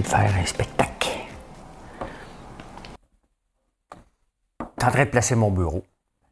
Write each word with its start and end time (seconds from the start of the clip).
De 0.00 0.06
faire 0.06 0.34
un 0.34 0.46
spectacle. 0.46 1.10
Je 4.80 4.98
de 4.98 5.10
placer 5.10 5.34
mon 5.34 5.50
bureau. 5.50 5.84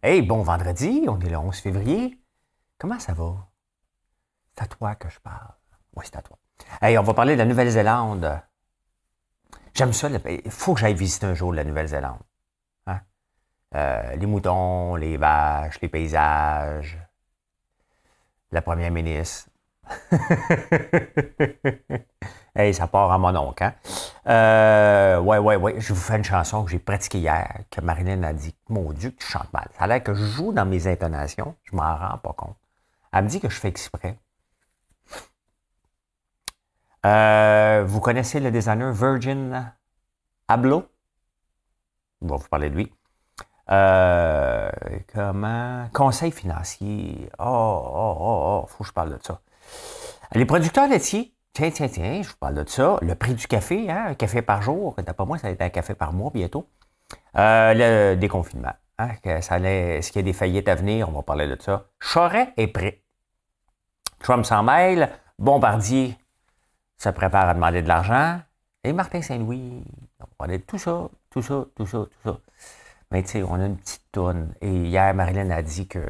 Hey, 0.03 0.23
bon 0.23 0.43
vendredi, 0.43 1.05
on 1.09 1.21
est 1.21 1.29
le 1.29 1.37
11 1.37 1.57
février. 1.57 2.19
Comment 2.79 2.99
ça 2.99 3.13
va? 3.13 3.49
C'est 4.55 4.65
à 4.65 4.67
toi 4.67 4.95
que 4.95 5.09
je 5.09 5.19
parle. 5.21 5.55
Oui, 5.95 6.05
c'est 6.05 6.17
à 6.17 6.23
toi. 6.23 6.39
Hey, 6.81 6.97
on 6.99 7.03
va 7.03 7.15
parler 7.15 7.35
de 7.35 7.39
la 7.39 7.45
Nouvelle-Zélande. 7.45 8.41
J'aime 9.75 9.93
ça. 9.93 10.09
Il 10.09 10.51
faut 10.51 10.75
que 10.75 10.81
j'aille 10.81 10.95
visiter 10.95 11.27
un 11.27 11.35
jour 11.35 11.53
la 11.53 11.65
Nouvelle-Zélande. 11.65 12.21
Hein? 12.87 13.01
Euh, 13.75 14.17
les 14.17 14.27
moutons, 14.27 14.97
les 14.97 15.17
vaches, 15.17 15.81
les 15.81 15.89
paysages, 15.89 16.99
la 18.53 18.63
première 18.63 18.91
ministre. 18.91 19.49
hey, 22.55 22.75
ça 22.75 22.87
part 22.87 23.11
à 23.13 23.19
mon 23.19 23.35
oncle. 23.37 23.65
Hein? 23.65 23.75
Euh, 24.27 25.19
ouais, 25.21 25.39
ouais, 25.39 25.57
ouais. 25.57 25.75
Je 25.79 25.93
vous 25.93 26.01
fais 26.01 26.17
une 26.17 26.25
chanson 26.25 26.65
que 26.65 26.71
j'ai 26.71 26.79
pratiquée 26.79 27.19
hier, 27.19 27.61
que 27.71 27.81
Marilyn 27.81 28.23
a 28.23 28.33
dit 28.33 28.55
Mon 28.69 28.93
Dieu, 28.93 29.15
tu 29.19 29.27
chantes 29.27 29.53
mal. 29.53 29.69
Ça 29.79 29.85
a 29.85 29.87
l'air 29.87 30.03
que 30.03 30.15
je 30.15 30.25
joue 30.25 30.53
dans 30.53 30.67
mes 30.67 30.87
intonations. 30.87 31.55
Je 31.65 31.77
m'en 31.77 31.97
rends 31.97 32.19
pas 32.19 32.33
compte. 32.33 32.57
Elle 33.13 33.25
me 33.25 33.29
dit 33.29 33.41
que 33.41 33.49
je 33.49 33.57
fais 33.59 33.69
exprès. 33.69 34.19
Euh, 37.07 37.83
vous 37.87 38.01
connaissez 38.01 38.41
le 38.41 38.51
designer 38.51 38.93
Virgin 38.93 39.73
Abloh? 40.49 40.85
On 42.21 42.27
va 42.27 42.37
vous 42.37 42.49
parler 42.49 42.69
de 42.69 42.77
lui. 42.77 42.93
Euh, 43.71 44.71
comment? 45.13 45.89
Conseil 45.95 46.33
financier. 46.33 47.31
Oh, 47.39 47.45
oh, 47.45 48.17
oh, 48.21 48.63
oh, 48.63 48.67
faut 48.67 48.85
que 48.85 48.89
je 48.89 48.93
parle 48.93 49.17
de 49.17 49.19
ça. 49.23 49.41
Les 50.33 50.45
producteurs 50.45 50.89
laitiers, 50.89 51.35
tiens, 51.53 51.71
tiens, 51.71 51.89
tiens, 51.89 52.23
je 52.23 52.29
vous 52.29 52.37
parle 52.39 52.55
de 52.55 52.69
ça. 52.69 52.99
Le 53.03 53.15
prix 53.15 53.35
du 53.35 53.47
café, 53.47 53.91
hein, 53.91 54.07
un 54.09 54.15
café 54.15 54.43
par 54.43 54.63
jour, 54.63 54.95
d'après 54.99 55.27
moi, 55.27 55.39
ça 55.39 55.49
va 55.49 55.53
être 55.53 55.63
un 55.63 55.71
café 55.71 55.95
par 55.95 56.13
mois 56.13 56.31
bientôt. 56.33 56.69
Euh, 57.37 57.75
le 57.75 58.17
déconfinement. 58.17 58.73
Hein, 58.99 59.11
est-ce 59.25 60.13
qu'il 60.13 60.21
y 60.21 60.25
a 60.25 60.25
des 60.25 60.33
faillites 60.33 60.69
à 60.69 60.75
venir? 60.75 61.09
On 61.09 61.13
va 61.13 61.23
parler 61.23 61.49
de 61.49 61.57
ça. 61.61 61.87
Choret 61.99 62.53
est 62.57 62.67
prêt. 62.67 63.03
Trump 64.19 64.45
s'en 64.45 64.63
mêle. 64.63 65.11
Bombardier 65.39 66.19
se 66.99 67.09
prépare 67.09 67.49
à 67.49 67.55
demander 67.55 67.83
de 67.83 67.89
l'argent. 67.89 68.41
Et 68.85 68.93
Martin 68.93 69.23
Saint-Louis, 69.23 69.85
on 70.21 70.25
va 70.25 70.29
parler 70.37 70.59
de 70.59 70.63
tout 70.63 70.79
ça, 70.79 71.09
tout 71.31 71.43
ça, 71.43 71.65
tout 71.75 71.87
ça, 71.87 71.99
tout 71.99 72.31
ça. 72.31 72.39
Mais 73.11 73.23
tu 73.23 73.31
sais, 73.31 73.43
on 73.43 73.55
a 73.55 73.67
une 73.67 73.77
petite 73.77 74.05
tourne. 74.13 74.55
Et 74.61 74.71
hier, 74.71 75.15
Marilyn 75.15 75.51
a 75.51 75.63
dit 75.63 75.89
que 75.89 76.01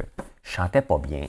je 0.43 0.51
chantais 0.51 0.83
pas 0.83 0.99
bien. 0.99 1.29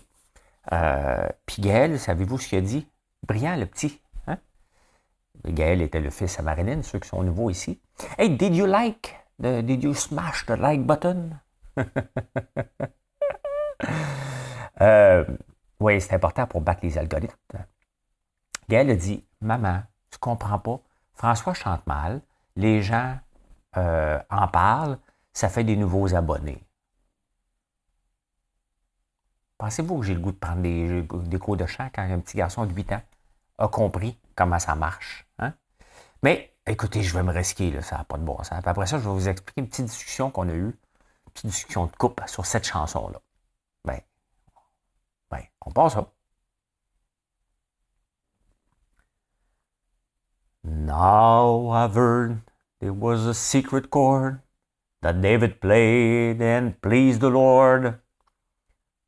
Euh, 0.71 1.29
puis 1.45 1.61
Gaël, 1.61 1.99
savez-vous 1.99 2.39
ce 2.39 2.47
qu'il 2.47 2.57
a 2.57 2.61
dit? 2.61 2.87
Brillant, 3.25 3.55
le 3.55 3.65
petit. 3.65 4.00
Gaël 5.45 5.81
était 5.81 5.99
le 5.99 6.09
fils 6.09 6.39
à 6.39 6.41
Marilyn, 6.43 6.83
ceux 6.83 6.99
qui 6.99 7.09
sont 7.09 7.23
nouveaux 7.23 7.49
ici. 7.49 7.79
Hey, 8.17 8.29
did 8.29 8.55
you 8.55 8.65
like? 8.65 9.17
did 9.39 9.83
you 9.83 9.93
smash 9.95 10.45
the 10.45 10.51
like 10.51 10.85
button? 10.85 11.39
euh, 14.81 15.25
oui, 15.79 15.99
c'est 15.99 16.13
important 16.13 16.45
pour 16.45 16.61
battre 16.61 16.81
les 16.83 16.97
algorithmes. 16.97 17.65
Gaël 18.69 18.89
a 18.91 18.95
dit 18.95 19.25
Maman, 19.41 19.81
tu 20.11 20.19
comprends 20.19 20.59
pas? 20.59 20.79
François 21.13 21.53
chante 21.53 21.85
mal, 21.87 22.21
les 22.55 22.81
gens 22.81 23.17
euh, 23.77 24.19
en 24.29 24.47
parlent, 24.47 24.97
ça 25.33 25.49
fait 25.49 25.63
des 25.63 25.75
nouveaux 25.75 26.13
abonnés. 26.13 26.63
Pensez-vous 29.57 29.99
que 29.99 30.05
j'ai 30.05 30.15
le 30.15 30.19
goût 30.19 30.31
de 30.31 30.37
prendre 30.37 30.61
des, 30.61 31.39
cours 31.39 31.57
de 31.57 31.65
chant 31.65 31.89
quand 31.93 32.01
un 32.01 32.19
petit 32.19 32.37
garçon 32.37 32.65
de 32.65 32.73
8 32.73 32.93
ans 32.93 33.01
a 33.59 33.67
compris? 33.67 34.17
Comment 34.41 34.57
ça 34.57 34.73
marche? 34.73 35.27
Hein? 35.37 35.53
Mais 36.23 36.55
écoutez, 36.65 37.03
je 37.03 37.13
vais 37.13 37.21
me 37.21 37.31
risquer, 37.31 37.69
là, 37.69 37.83
ça 37.83 37.97
n'a 37.97 38.03
pas 38.05 38.17
de 38.17 38.23
bon 38.23 38.37
sens. 38.43 38.53
après 38.65 38.87
ça, 38.87 38.97
je 38.97 39.03
vais 39.03 39.13
vous 39.13 39.29
expliquer 39.29 39.61
une 39.61 39.69
petite 39.69 39.85
discussion 39.85 40.31
qu'on 40.31 40.49
a 40.49 40.53
eue, 40.53 40.75
une 41.27 41.31
petite 41.31 41.45
discussion 41.51 41.85
de 41.85 41.91
coupe 41.95 42.21
sur 42.25 42.45
cette 42.47 42.65
chanson-là. 42.65 43.21
Ben, 43.85 44.01
ben, 45.29 45.43
on 45.63 45.71
passe 45.71 45.93
ça. 45.93 46.11
Now 50.63 51.69
I've 51.69 51.95
heard 51.95 52.41
there 52.79 52.93
was 52.93 53.27
a 53.27 53.33
secret 53.33 53.89
chord 53.91 54.39
that 55.01 55.21
David 55.21 55.59
played 55.59 56.41
and 56.41 56.81
pleased 56.81 57.21
the 57.21 57.29
Lord. 57.29 57.99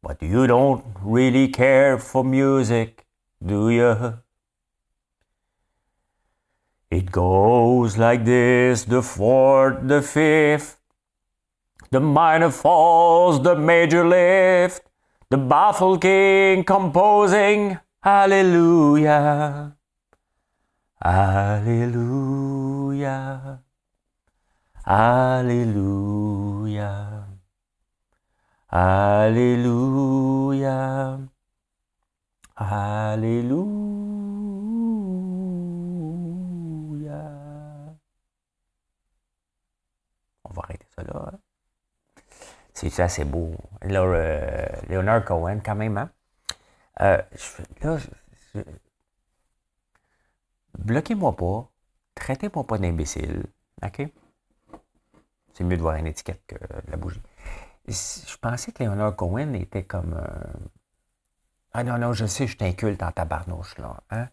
But 0.03 0.21
you 0.21 0.45
don't 0.47 0.83
really 1.03 1.47
care 1.50 1.97
for 1.97 2.23
music, 2.23 3.05
do 3.44 3.69
you? 3.69 4.22
It 6.94 7.12
goes 7.12 7.98
like 7.98 8.24
this 8.24 8.84
the 8.84 9.02
fourth, 9.02 9.88
the 9.88 10.02
fifth, 10.04 10.78
the 11.90 12.00
minor 12.00 12.52
falls, 12.52 13.42
the 13.42 13.56
major 13.56 14.08
lift, 14.08 14.84
the 15.30 15.38
baffled 15.38 16.02
king 16.02 16.64
composing, 16.64 17.80
Hallelujah, 18.04 19.76
Hallelujah, 21.02 22.44
Hallelujah. 24.86 25.94
Hallelujah. 28.74 29.64
Alléluia. 32.58 34.03
C'est 42.73 42.89
c'est 42.89 43.25
beau. 43.25 43.56
Là, 43.81 44.01
euh, 44.01 44.66
Leonard 44.89 45.25
Cohen, 45.25 45.59
quand 45.63 45.75
même, 45.75 45.97
hein? 45.97 46.09
Euh, 47.01 47.22
là, 47.81 47.97
bloquez-moi 50.78 51.35
pas. 51.35 51.69
Traitez-moi 52.16 52.66
pas 52.66 52.78
d'imbécile. 52.78 53.44
OK? 53.83 54.07
C'est 55.53 55.63
mieux 55.63 55.78
de 55.78 55.81
voir 55.81 55.95
une 55.95 56.07
étiquette 56.07 56.41
que 56.47 56.56
la 56.88 56.97
bougie 56.97 57.22
je 57.88 58.38
pensais 58.38 58.72
que 58.72 58.83
Leonard 58.83 59.16
Cohen 59.16 59.53
était 59.53 59.83
comme. 59.83 60.19
Ah 61.73 61.83
non, 61.83 61.97
non, 61.97 62.13
je 62.13 62.25
sais, 62.25 62.47
je 62.47 62.57
t'inculte 62.57 63.01
en 63.03 63.12
tabarnouche, 63.12 63.78
là. 63.78 64.01
Hein? 64.12 64.29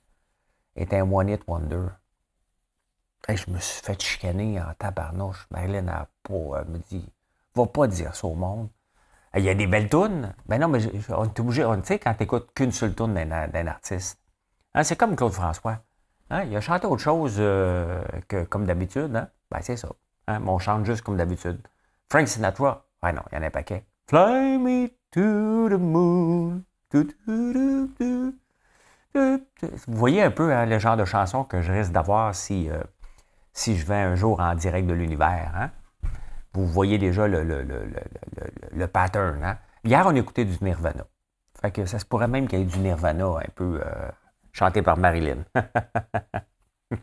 Était 0.77 0.99
un 0.99 1.11
One 1.11 1.29
Hit 1.29 1.43
Wonder. 1.47 1.89
je 3.29 3.51
me 3.51 3.59
suis 3.59 3.83
fait 3.83 4.01
chicaner 4.01 4.61
en 4.61 4.73
tabarnouche. 4.75 5.47
Marilyn 5.51 5.89
a 5.89 6.09
pas, 6.23 6.65
me 6.65 6.79
dit 6.79 7.09
Va 7.55 7.67
pas 7.67 7.87
dire 7.87 8.15
ça 8.15 8.27
au 8.27 8.35
monde. 8.35 8.69
Il 9.37 9.45
y 9.45 9.49
a 9.49 9.55
des 9.55 9.67
belles 9.67 9.89
tunes. 9.89 10.35
Ben 10.47 10.61
non, 10.61 10.69
mais 10.69 10.81
on 11.11 11.25
est 11.25 11.41
obligé. 11.41 11.63
Tu 11.63 11.81
sais, 11.85 11.99
quand 11.99 12.15
tu 12.15 12.23
n'écoutes 12.23 12.53
qu'une 12.55 12.73
seule 12.73 12.95
tune 12.95 13.15
d'un 13.15 13.67
artiste. 13.67 14.21
Hein, 14.75 14.83
c'est 14.83 14.97
comme 14.97 15.17
Claude 15.17 15.33
François. 15.33 15.83
Hein? 16.31 16.45
Il 16.45 16.57
a 16.57 16.61
chanté 16.61 16.87
autre 16.87 17.03
chose 17.03 17.37
euh, 17.39 18.03
que 18.29 18.45
comme 18.45 18.67
d'habitude. 18.67 19.15
Hein? 19.15 19.29
Ben, 19.51 19.61
c'est 19.63 19.77
ça. 19.77 19.89
Hein? 20.27 20.43
On 20.47 20.59
chante 20.59 20.85
juste 20.85 21.03
comme 21.03 21.17
d'habitude. 21.17 21.61
Frank 22.09 22.27
Sinatra, 22.27 22.87
Ouais, 23.03 23.13
non, 23.15 23.23
il 23.33 23.37
y 23.37 23.39
en 23.39 23.43
a 23.43 23.47
un 23.47 23.51
paquet. 23.51 23.87
Fly 24.09 24.59
me 24.59 24.89
to 25.11 25.71
the 25.71 25.81
moon. 25.81 26.63
Vous 29.15 29.41
voyez 29.87 30.23
un 30.23 30.31
peu 30.31 30.53
hein, 30.53 30.67
le 30.67 30.79
genre 30.79 30.97
de 30.97 31.05
chanson 31.05 31.45
que 31.45 31.63
je 31.63 31.73
risque 31.73 31.93
d'avoir 31.93 32.35
si, 32.35 32.69
euh, 32.69 32.83
si 33.53 33.77
je 33.77 33.87
vais 33.87 33.95
un 33.95 34.17
jour 34.17 34.41
en 34.41 34.55
direct 34.55 34.87
de 34.87 34.93
l'univers. 34.93 35.71
Vous 36.53 36.67
voyez 36.67 36.99
déjà 36.99 37.29
le, 37.29 38.87
pattern. 38.87 39.45
Hein? 39.45 39.59
Hier, 39.85 40.05
on 40.07 40.15
écoutait 40.15 40.45
du 40.45 40.57
Nirvana. 40.63 41.07
Fait 41.61 41.87
ça 41.87 41.99
se 41.99 42.05
pourrait 42.05 42.29
même 42.29 42.49
qu'il 42.49 42.59
y 42.59 42.63
ait 42.63 42.65
du 42.65 42.79
Nirvana 42.79 43.27
un 43.27 43.51
peu 43.55 43.81
euh, 43.85 44.11
chanté 44.53 44.83
par 44.83 44.97
Marilyn. 44.99 45.45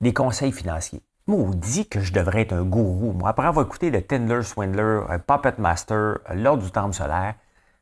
Des 0.00 0.14
conseils 0.14 0.52
financiers 0.52 1.02
dit 1.36 1.88
que 1.88 2.00
je 2.00 2.12
devrais 2.12 2.42
être 2.42 2.52
un 2.52 2.64
gourou. 2.64 3.12
Moi, 3.12 3.28
après 3.28 3.46
avoir 3.46 3.66
écouté 3.66 3.90
le 3.90 4.02
Tindler 4.02 4.42
Swindler, 4.42 5.00
un 5.08 5.18
Puppet 5.18 5.54
Master, 5.58 6.18
L'Ordre 6.34 6.62
du 6.62 6.70
Temple 6.70 6.94
solaire, 6.94 7.34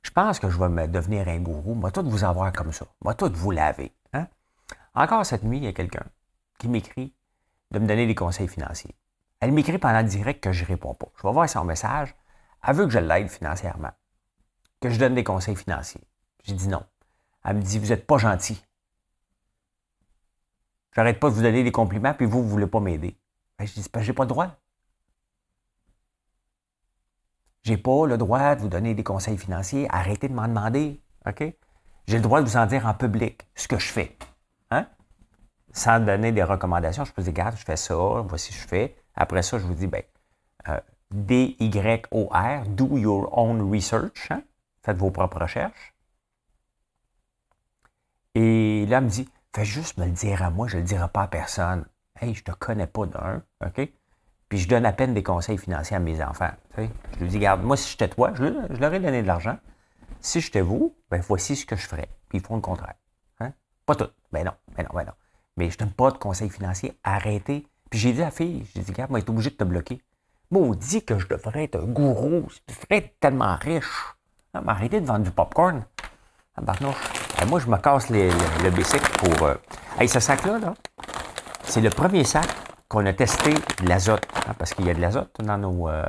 Je 0.02 0.10
pense 0.10 0.38
que 0.38 0.48
je 0.48 0.58
vais 0.58 0.88
devenir 0.88 1.28
un 1.28 1.40
gourou. 1.40 1.74
Moi, 1.74 1.90
tout 1.90 2.08
vous 2.08 2.24
avoir 2.24 2.52
comme 2.52 2.72
ça. 2.72 2.86
Moi, 3.02 3.14
tout 3.14 3.30
vous 3.34 3.50
laver. 3.50 3.92
Hein? 4.12 4.26
Encore 4.94 5.26
cette 5.26 5.42
nuit, 5.42 5.58
il 5.58 5.64
y 5.64 5.68
a 5.68 5.72
quelqu'un 5.72 6.04
qui 6.58 6.68
m'écrit 6.68 7.14
de 7.70 7.78
me 7.78 7.86
donner 7.86 8.06
des 8.06 8.14
conseils 8.14 8.48
financiers. 8.48 8.94
Elle 9.40 9.52
m'écrit 9.52 9.78
pendant 9.78 10.00
le 10.00 10.08
direct 10.08 10.42
que 10.42 10.52
je 10.52 10.62
ne 10.64 10.68
réponds 10.68 10.94
pas. 10.94 11.08
Je 11.16 11.26
vais 11.26 11.32
voir 11.32 11.48
son 11.48 11.64
message. 11.64 12.14
Elle 12.66 12.74
veut 12.74 12.86
que 12.86 12.92
je 12.92 12.98
l'aide 12.98 13.28
financièrement, 13.28 13.92
que 14.80 14.90
je 14.90 14.98
donne 14.98 15.14
des 15.14 15.24
conseils 15.24 15.56
financiers. 15.56 16.02
J'ai 16.44 16.54
dit 16.54 16.68
non. 16.68 16.84
Elle 17.44 17.56
me 17.56 17.62
dit, 17.62 17.78
vous 17.78 17.88
n'êtes 17.88 18.06
pas 18.06 18.18
gentil. 18.18 18.62
J'arrête 20.94 21.20
pas 21.20 21.30
de 21.30 21.34
vous 21.34 21.42
donner 21.42 21.62
des 21.62 21.70
compliments, 21.72 22.14
puis 22.14 22.26
vous, 22.26 22.40
vous 22.40 22.46
ne 22.46 22.50
voulez 22.50 22.66
pas 22.66 22.80
m'aider. 22.80 23.16
Ben, 23.58 23.66
je 23.66 23.74
dis, 23.74 23.86
j'ai 24.00 24.12
pas 24.12 24.24
le 24.24 24.28
droit. 24.28 24.56
J'ai 27.62 27.76
pas 27.76 28.06
le 28.06 28.16
droit 28.16 28.54
de 28.56 28.62
vous 28.62 28.68
donner 28.68 28.94
des 28.94 29.04
conseils 29.04 29.38
financiers. 29.38 29.86
Arrêtez 29.90 30.28
de 30.28 30.34
m'en 30.34 30.48
demander. 30.48 31.00
OK? 31.26 31.44
J'ai 32.06 32.16
le 32.16 32.22
droit 32.22 32.40
de 32.40 32.46
vous 32.46 32.56
en 32.56 32.66
dire 32.66 32.86
en 32.86 32.94
public 32.94 33.46
ce 33.54 33.68
que 33.68 33.78
je 33.78 33.88
fais. 33.88 34.16
Sans 35.72 36.00
donner 36.00 36.32
des 36.32 36.42
recommandations, 36.42 37.04
je 37.04 37.12
peux 37.12 37.22
dire, 37.22 37.32
regarde, 37.32 37.56
je 37.56 37.64
fais 37.64 37.76
ça, 37.76 37.94
voici 37.94 38.52
ce 38.52 38.58
que 38.58 38.62
je 38.62 38.68
fais. 38.68 38.96
Après 39.14 39.42
ça, 39.42 39.58
je 39.58 39.64
vous 39.64 39.74
dis, 39.74 39.86
ben, 39.86 40.02
euh, 40.68 40.80
D-Y-O-R, 41.10 42.66
do 42.68 42.98
your 42.98 43.36
own 43.36 43.72
research. 43.72 44.30
Hein? 44.30 44.42
Faites 44.82 44.96
vos 44.96 45.10
propres 45.10 45.40
recherches. 45.40 45.94
Et 48.34 48.86
là, 48.86 48.98
elle 48.98 49.04
me 49.04 49.08
dit, 49.08 49.28
fais 49.54 49.64
juste 49.64 49.98
me 49.98 50.04
le 50.04 50.12
dire 50.12 50.42
à 50.42 50.50
moi, 50.50 50.68
je 50.68 50.76
ne 50.76 50.82
le 50.82 50.86
dirai 50.86 51.08
pas 51.08 51.22
à 51.22 51.28
personne. 51.28 51.84
Hey, 52.20 52.34
je 52.34 52.40
ne 52.40 52.52
te 52.52 52.58
connais 52.58 52.86
pas 52.86 53.06
d'un, 53.06 53.42
OK? 53.64 53.88
Puis 54.48 54.58
je 54.58 54.68
donne 54.68 54.86
à 54.86 54.92
peine 54.92 55.14
des 55.14 55.22
conseils 55.22 55.58
financiers 55.58 55.96
à 55.96 56.00
mes 56.00 56.22
enfants. 56.22 56.50
Je 56.76 57.18
lui 57.20 57.28
dis, 57.28 57.36
regarde, 57.36 57.62
moi, 57.62 57.76
si 57.76 57.90
j'étais 57.90 58.08
toi, 58.08 58.32
je, 58.34 58.44
leur 58.44 58.94
ai 58.94 59.00
donné 59.00 59.22
de 59.22 59.26
l'argent. 59.26 59.58
Si 60.20 60.40
j'étais 60.40 60.62
vous, 60.62 60.96
ben 61.10 61.20
voici 61.20 61.54
ce 61.54 61.66
que 61.66 61.76
je 61.76 61.86
ferais. 61.86 62.08
Puis 62.28 62.38
ils 62.38 62.44
font 62.44 62.56
le 62.56 62.62
contraire. 62.62 62.94
Hein? 63.40 63.52
Pas 63.84 63.94
tout. 63.94 64.08
Ben 64.32 64.44
non, 64.44 64.52
ben 64.76 64.84
non, 64.84 64.90
ben 64.94 65.04
non. 65.04 65.12
Mais 65.58 65.70
je 65.70 65.75
ne 65.75 65.78
donne 65.81 65.90
pas 65.90 66.12
de 66.12 66.19
conseils 66.19 66.50
financiers. 66.50 66.96
Arrêtez. 67.02 67.66
Puis 67.90 67.99
j'ai 67.99 68.12
dit 68.12 68.22
à 68.22 68.26
la 68.26 68.31
fille, 68.31 68.64
j'ai 68.75 68.82
dit, 68.82 68.93
regarde, 68.93 69.10
moi, 69.10 69.19
est 69.19 69.28
obligé 69.28 69.50
de 69.50 69.56
te 69.56 69.64
bloquer. 69.64 70.00
dit 70.52 71.05
que 71.05 71.19
je 71.19 71.26
devrais 71.26 71.64
être 71.64 71.81
un 71.81 71.87
gourou. 71.87 72.46
Je 72.49 72.72
devrais 72.72 72.99
être 72.99 73.19
tellement 73.19 73.56
riche. 73.56 74.14
Ah, 74.55 74.62
arrêtez 74.69 75.00
de 75.00 75.06
vendre 75.06 75.25
du 75.25 75.32
popcorn. 75.32 75.84
Ah, 76.56 77.44
moi, 77.46 77.58
je 77.58 77.66
me 77.66 77.76
casse 77.76 78.08
le, 78.08 78.70
bicycle 78.70 79.10
pour. 79.19 79.46
Euh... 79.46 79.55
Hey, 79.99 80.08
ce 80.08 80.20
sac-là, 80.20 80.60
là, 80.60 80.75
c'est 81.64 81.81
le 81.81 81.90
premier 81.90 82.22
sac 82.22 82.46
qu'on 82.88 83.04
a 83.06 83.12
testé 83.12 83.52
de 83.52 83.88
l'azote. 83.88 84.26
Hein, 84.46 84.54
parce 84.58 84.75
qu'il 84.75 84.87
y 84.87 84.90
a 84.90 84.94
de 84.94 85.00
l'azote 85.00 85.40
dans 85.40 85.58
nos. 85.58 85.88
Euh, 85.88 86.04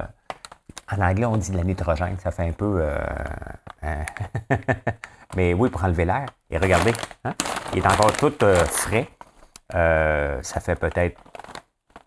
en 0.91 1.01
anglais, 1.01 1.25
on 1.25 1.37
dit 1.37 1.49
de 1.51 1.57
la 1.57 1.63
nitrogène. 1.63 2.17
Ça 2.19 2.29
fait 2.29 2.47
un 2.47 2.51
peu. 2.51 2.81
Euh, 2.81 2.99
hein. 3.81 4.05
Mais 5.35 5.55
oui, 5.55 5.69
pour 5.69 5.83
enlever 5.83 6.05
l'air. 6.05 6.27
Et 6.51 6.57
regardez, 6.59 6.93
hein, 7.25 7.33
il 7.73 7.79
est 7.79 7.87
encore 7.87 8.13
tout 8.13 8.33
euh, 9.75 10.41
ça 10.43 10.59
fait 10.59 10.75
peut-être 10.75 11.21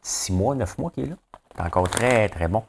six 0.03 0.33
mois, 0.33 0.55
neuf 0.55 0.79
mois 0.79 0.91
qu'il 0.91 1.05
est 1.05 1.09
là. 1.09 1.17
C'est 1.57 1.63
encore 1.63 1.89
très, 1.89 2.29
très 2.29 2.49
bon. 2.49 2.65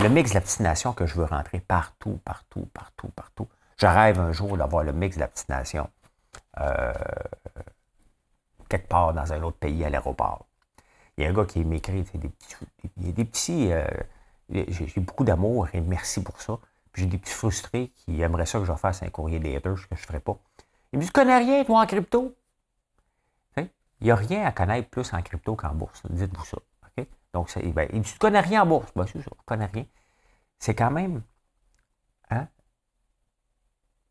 Le 0.00 0.08
mix 0.08 0.30
de 0.30 0.34
la 0.34 0.40
petite 0.40 0.60
nation 0.60 0.92
que 0.92 1.06
je 1.06 1.14
veux 1.14 1.24
rentrer 1.24 1.60
partout, 1.60 2.18
partout, 2.24 2.68
partout, 2.72 3.08
partout. 3.08 3.48
Je 3.76 3.86
rêve 3.86 4.18
un 4.18 4.32
jour 4.32 4.56
d'avoir 4.56 4.84
le 4.84 4.92
mix 4.92 5.16
de 5.16 5.20
la 5.20 5.28
petite 5.28 5.48
nation 5.48 5.88
quelque 8.72 8.88
part 8.88 9.12
dans 9.12 9.32
un 9.32 9.42
autre 9.42 9.58
pays 9.58 9.84
à 9.84 9.90
l'aéroport. 9.90 10.46
Il 11.16 11.24
y 11.24 11.26
a 11.26 11.30
un 11.30 11.34
gars 11.34 11.44
qui 11.44 11.62
m'écrit. 11.62 12.04
Il 12.96 13.06
y 13.06 13.10
a 13.10 13.12
des 13.12 13.24
petits. 13.26 13.70
Euh, 13.70 13.84
j'ai 14.48 15.00
beaucoup 15.00 15.24
d'amour 15.24 15.68
et 15.74 15.80
merci 15.80 16.22
pour 16.22 16.40
ça. 16.40 16.58
J'ai 16.94 17.06
des 17.06 17.18
petits 17.18 17.34
frustrés 17.34 17.92
qui 17.94 18.20
aimeraient 18.22 18.46
ça 18.46 18.58
que 18.58 18.64
je 18.64 18.72
fasse 18.72 19.02
un 19.02 19.10
courrier 19.10 19.38
des 19.38 19.56
haters, 19.56 19.74
que 19.74 19.94
je 19.94 20.02
ne 20.02 20.06
ferais 20.06 20.20
pas. 20.20 20.38
Il 20.92 20.98
me 20.98 21.02
dit 21.02 21.08
Tu 21.08 21.12
connais 21.12 21.36
rien, 21.36 21.64
toi, 21.64 21.82
en 21.82 21.86
crypto 21.86 22.34
Il 24.02 24.06
n'y 24.06 24.10
a 24.10 24.16
rien 24.16 24.44
à 24.44 24.50
connaître 24.50 24.88
plus 24.88 25.14
en 25.14 25.22
crypto 25.22 25.54
qu'en 25.54 25.74
bourse. 25.74 26.02
Dites-vous 26.10 26.44
ça. 26.44 26.58
Donc, 27.32 27.56
ben, 27.72 27.88
il 27.92 28.02
dit 28.02 28.12
Tu 28.12 28.18
connais 28.18 28.40
rien 28.40 28.62
en 28.62 28.66
bourse 28.66 28.92
Ben, 28.96 29.06
c'est 29.06 29.22
ça, 29.22 29.30
je 29.30 29.44
connais 29.46 29.66
rien. 29.66 29.86
C'est 30.58 30.74
quand 30.74 30.90
même. 30.90 31.22
Hein? 32.28 32.48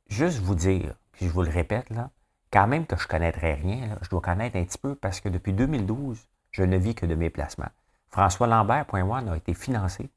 Juste 0.07 0.39
vous 0.39 0.55
dire, 0.55 0.95
puis 1.11 1.27
je 1.27 1.31
vous 1.31 1.43
le 1.43 1.51
répète, 1.51 1.89
là, 1.89 2.09
quand 2.51 2.67
même 2.67 2.85
que 2.85 2.95
je 2.95 3.03
ne 3.03 3.07
connaîtrais 3.07 3.53
rien, 3.55 3.97
je 4.01 4.09
dois 4.09 4.21
connaître 4.21 4.55
un 4.55 4.63
petit 4.63 4.77
peu 4.77 4.95
parce 4.95 5.19
que 5.19 5.27
depuis 5.27 5.51
2012, 5.51 6.25
je 6.51 6.63
ne 6.63 6.77
vis 6.77 6.95
que 6.95 7.05
de 7.05 7.15
mes 7.15 7.29
placements. 7.29 7.69
François 8.09 8.47
Lambert.one 8.47 9.27
a 9.27 9.35
été 9.35 9.53
financé 9.53 10.09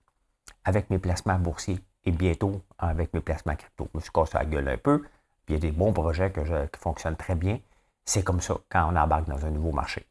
avec 0.64 0.88
mes 0.88 0.98
placements 0.98 1.38
boursiers 1.38 1.80
et 2.04 2.12
bientôt 2.12 2.62
avec 2.78 3.12
mes 3.12 3.20
placements 3.20 3.56
crypto. 3.56 3.88
Je 3.92 3.98
me 3.98 4.02
suis 4.02 4.12
cassé 4.12 4.38
la 4.38 4.44
gueule 4.44 4.68
un 4.68 4.78
peu, 4.78 5.00
puis 5.00 5.10
il 5.48 5.52
y 5.54 5.56
a 5.56 5.60
des 5.60 5.72
bons 5.72 5.92
projets 5.92 6.32
qui 6.32 6.80
fonctionnent 6.80 7.16
très 7.16 7.34
bien. 7.34 7.58
C'est 8.04 8.22
comme 8.22 8.40
ça 8.40 8.56
quand 8.68 8.90
on 8.92 8.96
embarque 8.96 9.28
dans 9.28 9.44
un 9.44 9.50
nouveau 9.50 9.72
marché. 9.72 10.06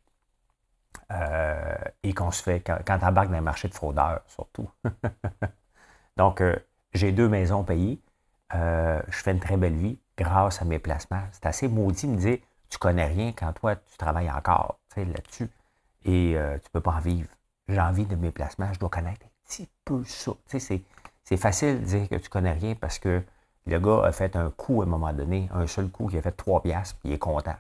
Euh, 1.12 1.76
et 2.02 2.14
qu'on 2.14 2.32
se 2.32 2.42
fait, 2.42 2.62
quand, 2.62 2.80
on 2.90 3.06
embarque 3.06 3.30
dans 3.30 3.38
un 3.38 3.42
marché 3.42 3.68
de 3.68 3.74
fraudeurs, 3.74 4.22
surtout. 4.28 4.70
Donc, 6.18 6.42
euh, 6.42 6.56
j'ai 6.94 7.12
deux 7.12 7.30
maisons 7.30 7.64
payées. 7.64 8.02
Euh, 8.56 9.02
je 9.08 9.18
fais 9.18 9.32
une 9.32 9.40
très 9.40 9.58
belle 9.58 9.76
vie 9.76 10.00
grâce 10.18 10.62
à 10.62 10.66
mes 10.66 10.80
placements. 10.80 11.24
C'est 11.32 11.46
assez 11.46 11.68
maudit 11.68 12.08
de 12.08 12.12
me 12.12 12.18
dire 12.18 12.38
tu 12.70 12.78
connais 12.78 13.06
rien 13.06 13.32
quand 13.34 13.52
toi, 13.54 13.76
tu 13.76 13.98
travailles 13.98 14.32
encore 14.32 14.80
là-dessus 14.96 15.50
et 16.06 16.34
tu 16.34 16.36
ne 16.36 16.70
peux 16.72 16.82
pas 16.82 16.94
en 16.94 17.00
vivre. 17.00 17.30
J'ai 17.68 17.80
envie 17.80 18.06
de 18.06 18.16
mes 18.16 18.32
placements, 18.32 18.72
je 18.74 18.80
dois 18.80 18.90
connaître 18.90 19.26
un 19.26 19.30
petit 19.48 19.70
peu 19.86 20.04
ça. 20.06 20.32
C'est 20.48 21.38
facile 21.38 21.82
de 21.82 21.86
dire 21.86 22.10
que 22.10 22.16
tu 22.16 22.30
connais 22.30 22.52
rien 22.52 22.74
parce 22.74 22.98
que 22.98 23.24
le 23.66 23.80
gars 23.80 24.02
a 24.04 24.12
fait 24.12 24.36
un 24.36 24.50
coup 24.50 24.82
à 24.82 24.86
un 24.86 24.88
moment 24.88 25.14
donné, 25.14 25.50
un 25.54 25.68
seul 25.68 25.90
coup, 25.90 26.08
qui 26.08 26.18
a 26.18 26.22
fait 26.22 26.32
trois 26.32 26.62
piastres, 26.62 26.98
puis 27.00 27.10
il 27.10 27.16
est 27.16 27.20
content. 27.20 27.56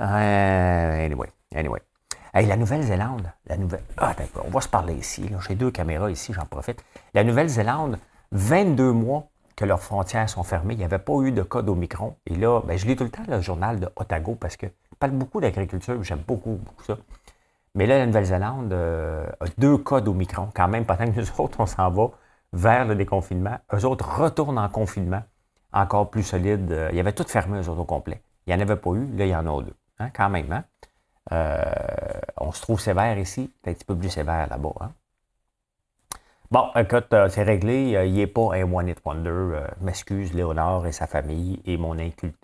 Euh, 0.00 1.06
anyway, 1.06 1.28
anyway. 1.54 1.80
La 2.34 2.56
Nouvelle-Zélande, 2.56 3.30
la 3.46 3.56
Nouvelle. 3.58 3.82
Ah, 3.98 4.14
on 4.46 4.48
va 4.48 4.60
se 4.62 4.68
parler 4.68 4.94
ici. 4.94 5.28
J'ai 5.46 5.54
deux 5.54 5.70
caméras 5.70 6.10
ici, 6.10 6.32
j'en 6.32 6.46
profite. 6.46 6.82
La 7.12 7.24
Nouvelle-Zélande, 7.24 7.98
22 8.30 8.92
mois 8.92 9.28
que 9.54 9.66
leurs 9.66 9.82
frontières 9.82 10.30
sont 10.30 10.42
fermées. 10.42 10.72
Il 10.74 10.78
n'y 10.78 10.84
avait 10.84 10.98
pas 10.98 11.12
eu 11.20 11.30
de 11.30 11.42
cas 11.42 11.60
d'Omicron. 11.60 12.16
Et 12.24 12.34
là, 12.34 12.62
ben, 12.66 12.78
je 12.78 12.86
lis 12.86 12.96
tout 12.96 13.04
le 13.04 13.10
temps 13.10 13.22
le 13.28 13.42
journal 13.42 13.80
de 13.80 13.88
Otago 13.96 14.34
parce 14.34 14.56
que 14.56 14.66
je 14.66 14.96
parle 14.98 15.12
beaucoup 15.12 15.42
d'agriculture, 15.42 16.02
j'aime 16.02 16.22
beaucoup, 16.26 16.52
beaucoup 16.52 16.84
ça. 16.84 16.96
Mais 17.74 17.86
là, 17.86 17.98
la 17.98 18.06
Nouvelle-Zélande 18.06 18.72
euh, 18.72 19.26
a 19.40 19.44
deux 19.58 19.76
cas 19.76 20.00
d'Omicron, 20.00 20.48
quand 20.54 20.68
même, 20.68 20.86
pendant 20.86 21.04
que 21.04 21.20
nous 21.20 21.26
autres, 21.38 21.60
on 21.60 21.66
s'en 21.66 21.90
va 21.90 22.10
vers 22.52 22.84
le 22.84 22.94
déconfinement. 22.94 23.58
Eux 23.74 23.84
autres 23.84 24.20
retournent 24.20 24.58
en 24.58 24.68
confinement, 24.68 25.22
encore 25.72 26.10
plus 26.10 26.22
solide. 26.22 26.70
Euh, 26.72 26.88
il 26.90 26.96
y 26.96 27.00
avait 27.00 27.12
tout 27.12 27.24
fermé, 27.24 27.58
eux 27.60 27.68
autres, 27.68 27.80
au 27.80 27.84
complet. 27.84 28.22
Il 28.46 28.54
n'y 28.54 28.60
en 28.60 28.62
avait 28.62 28.76
pas 28.76 28.90
eu, 28.90 29.06
là, 29.16 29.24
il 29.26 29.30
y 29.30 29.36
en 29.36 29.46
a 29.46 29.62
deux. 29.62 29.74
Hein, 29.98 30.10
quand 30.14 30.28
même, 30.28 30.52
hein? 30.52 30.64
Euh, 31.30 31.62
on 32.38 32.50
se 32.50 32.60
trouve 32.60 32.80
sévère 32.80 33.16
ici, 33.18 33.52
un 33.64 33.72
petit 33.72 33.84
peu 33.84 33.96
plus 33.96 34.10
sévère 34.10 34.48
là-bas. 34.48 34.74
Hein? 34.80 34.92
Bon, 36.50 36.68
écoute, 36.74 37.14
c'est 37.30 37.44
réglé. 37.44 37.92
il 38.06 38.14
n'est 38.14 38.26
pas 38.26 38.54
un 38.54 38.70
One 38.70 38.88
It 38.88 39.00
Wonder. 39.04 39.66
M'excuse, 39.80 40.34
Léonard 40.34 40.86
et 40.86 40.92
sa 40.92 41.06
famille 41.06 41.62
et 41.64 41.76
mon 41.76 41.98
inculte 41.98 42.36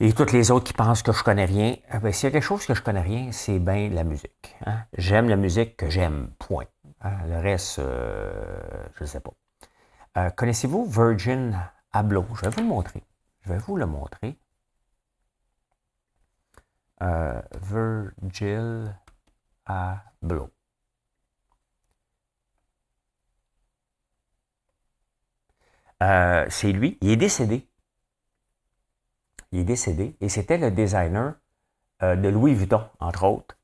et 0.00 0.12
toutes 0.12 0.32
les 0.32 0.50
autres 0.50 0.64
qui 0.64 0.72
pensent 0.72 1.02
que 1.02 1.12
je 1.12 1.24
connais 1.24 1.44
rien, 1.44 1.74
eh 1.92 1.98
ben, 1.98 2.12
s'il 2.12 2.28
y 2.28 2.28
a 2.28 2.30
quelque 2.32 2.44
chose 2.44 2.64
que 2.66 2.74
je 2.74 2.82
connais 2.82 3.00
rien, 3.00 3.32
c'est 3.32 3.58
bien 3.58 3.88
la 3.88 4.04
musique. 4.04 4.56
Hein. 4.64 4.78
J'aime 4.96 5.28
la 5.28 5.36
musique 5.36 5.76
que 5.76 5.90
j'aime, 5.90 6.30
point. 6.38 6.66
Hein. 7.00 7.26
Le 7.26 7.38
reste, 7.38 7.78
euh, 7.78 8.86
je 8.96 9.04
ne 9.04 9.08
sais 9.08 9.20
pas. 9.20 9.32
Euh, 10.18 10.30
connaissez-vous 10.30 10.84
Virgin 10.86 11.58
Abloh? 11.92 12.26
Je 12.34 12.42
vais 12.42 12.50
vous 12.50 12.60
le 12.62 12.66
montrer. 12.66 13.02
Je 13.42 13.52
vais 13.52 13.58
vous 13.58 13.76
le 13.76 13.86
montrer. 13.86 14.38
Euh, 17.02 17.40
Virgil 17.62 18.94
Abloh. 19.66 20.50
c'est 26.50 26.72
lui. 26.72 26.96
Il 27.00 27.10
est 27.10 27.16
décédé 27.16 27.68
il 29.52 29.60
est 29.60 29.64
décédé, 29.64 30.16
et 30.20 30.28
c'était 30.28 30.58
le 30.58 30.70
designer 30.70 31.34
euh, 32.02 32.16
de 32.16 32.28
Louis 32.28 32.54
Vuitton, 32.54 32.84
entre 33.00 33.24
autres. 33.24 33.57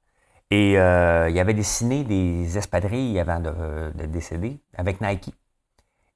Et 0.50 0.78
euh, 0.78 1.28
il 1.30 1.38
avait 1.38 1.54
dessiné 1.54 2.04
des 2.04 2.58
espadrilles 2.58 3.18
avant 3.18 3.40
de, 3.40 3.92
décéder 4.06 4.60
avec 4.76 5.00
Nike. 5.00 5.34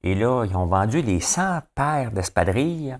Et 0.02 0.14
là, 0.14 0.44
ils 0.44 0.56
ont 0.56 0.66
vendu 0.66 1.02
les 1.02 1.20
100 1.20 1.60
paires 1.74 2.12
d'espadrilles 2.12 2.96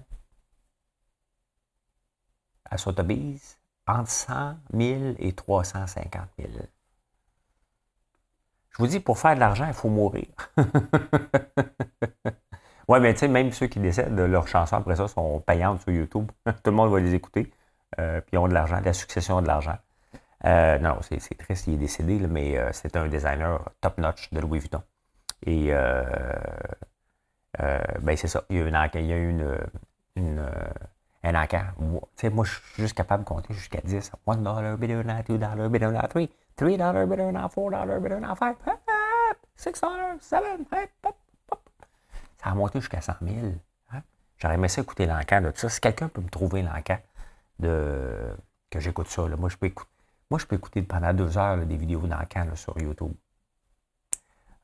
à 2.64 2.76
Sotheby's 2.76 3.58
entre 3.87 4.11
100 4.11 4.56
000 4.75 5.14
et 5.18 5.32
350 5.32 6.23
000. 6.38 6.50
Je 8.70 8.78
vous 8.78 8.87
dis, 8.87 9.00
pour 9.00 9.18
faire 9.18 9.35
de 9.35 9.40
l'argent, 9.40 9.66
il 9.66 9.75
faut 9.75 9.88
mourir. 9.88 10.26
Oui, 12.88 13.00
mais 13.00 13.12
tu 13.12 13.20
sais, 13.20 13.28
même 13.28 13.52
ceux 13.52 13.66
qui 13.66 13.80
décèdent, 13.80 14.18
leurs 14.18 14.49
chansons 14.49 14.76
après 14.76 14.97
ça 14.97 15.08
sont 15.08 15.40
payantes 15.40 15.82
sur 15.82 15.92
YouTube. 15.92 16.30
Tout 16.47 16.70
le 16.70 16.73
monde 16.73 16.90
va 16.90 16.99
les 17.00 17.14
écouter. 17.14 17.52
Euh, 17.99 18.20
puis 18.23 18.30
ils 18.35 18.38
ont 18.38 18.49
de 18.49 18.54
l'argent, 18.54 18.80
la 18.82 18.92
succession 18.94 19.42
de 19.42 19.47
l'argent. 19.47 19.76
Euh, 20.45 20.78
non, 20.78 20.99
c'est 21.02 21.37
triste, 21.37 21.66
il 21.66 21.75
est 21.75 21.78
décédé, 21.78 22.18
mais 22.26 22.57
euh, 22.57 22.71
c'est 22.73 22.97
un 22.97 23.09
designer 23.09 23.61
top-notch 23.80 24.33
de 24.33 24.40
Louis 24.40 24.61
Vuitton. 24.61 24.83
Et 25.45 25.68
euh, 25.71 26.33
ben 28.00 28.16
c'est 28.16 28.28
ça. 28.28 28.45
Il 28.50 28.59
y 28.59 28.61
a, 28.61 29.16
une, 29.16 29.59
un 31.25 31.47
moi, 32.30 32.45
je 32.45 32.52
suis 32.52 32.83
juste 32.83 32.97
capable 32.97 33.25
de 33.25 33.28
compter 33.28 33.52
jusqu'à 33.52 33.80
10. 33.80 34.12
$1 34.26 34.42
dollar, 34.42 34.62
than 34.62 35.23
2 35.26 35.38
dollars, 35.38 36.02
than 36.02 36.09
3. 36.09 36.28
3 36.57 36.76
dollars, 36.76 37.07
better 37.07 37.33
than 37.33 37.49
4 37.49 37.71
dollars, 37.71 38.21
than 38.21 38.35
5. 38.37 38.57
6 39.57 39.80
dollars, 39.80 40.16
7, 40.21 40.42
Ça 42.38 42.50
a 42.50 42.54
monté 42.54 42.80
jusqu'à 42.80 43.00
100 43.00 43.14
000. 43.23 43.37
Hein? 43.92 44.02
J'aurais 44.38 44.54
aimé 44.54 44.68
ça 44.68 44.83
écouter 44.83 45.07
l'encan 45.07 45.40
de 45.40 45.52
ça. 45.54 45.68
Si 45.68 45.80
quelqu'un 45.80 46.09
peut 46.09 46.21
me 46.21 46.28
trouver 46.28 46.62
l'encan 46.62 46.99
de 47.59 48.37
que 48.71 48.78
j'écoute 48.78 49.09
ça, 49.09 49.26
moi, 49.37 49.49
je 49.49 49.57
peux 49.57 49.66
écouter. 49.66 49.98
Moi, 50.30 50.38
je 50.38 50.47
peux 50.47 50.56
écouter 50.56 50.82
pendant 50.82 51.12
deux 51.14 51.38
heures 51.38 51.64
des 51.64 51.76
vidéos 51.76 52.06
d'encan 52.06 52.47
sur 52.54 52.78
YouTube. 52.78 53.12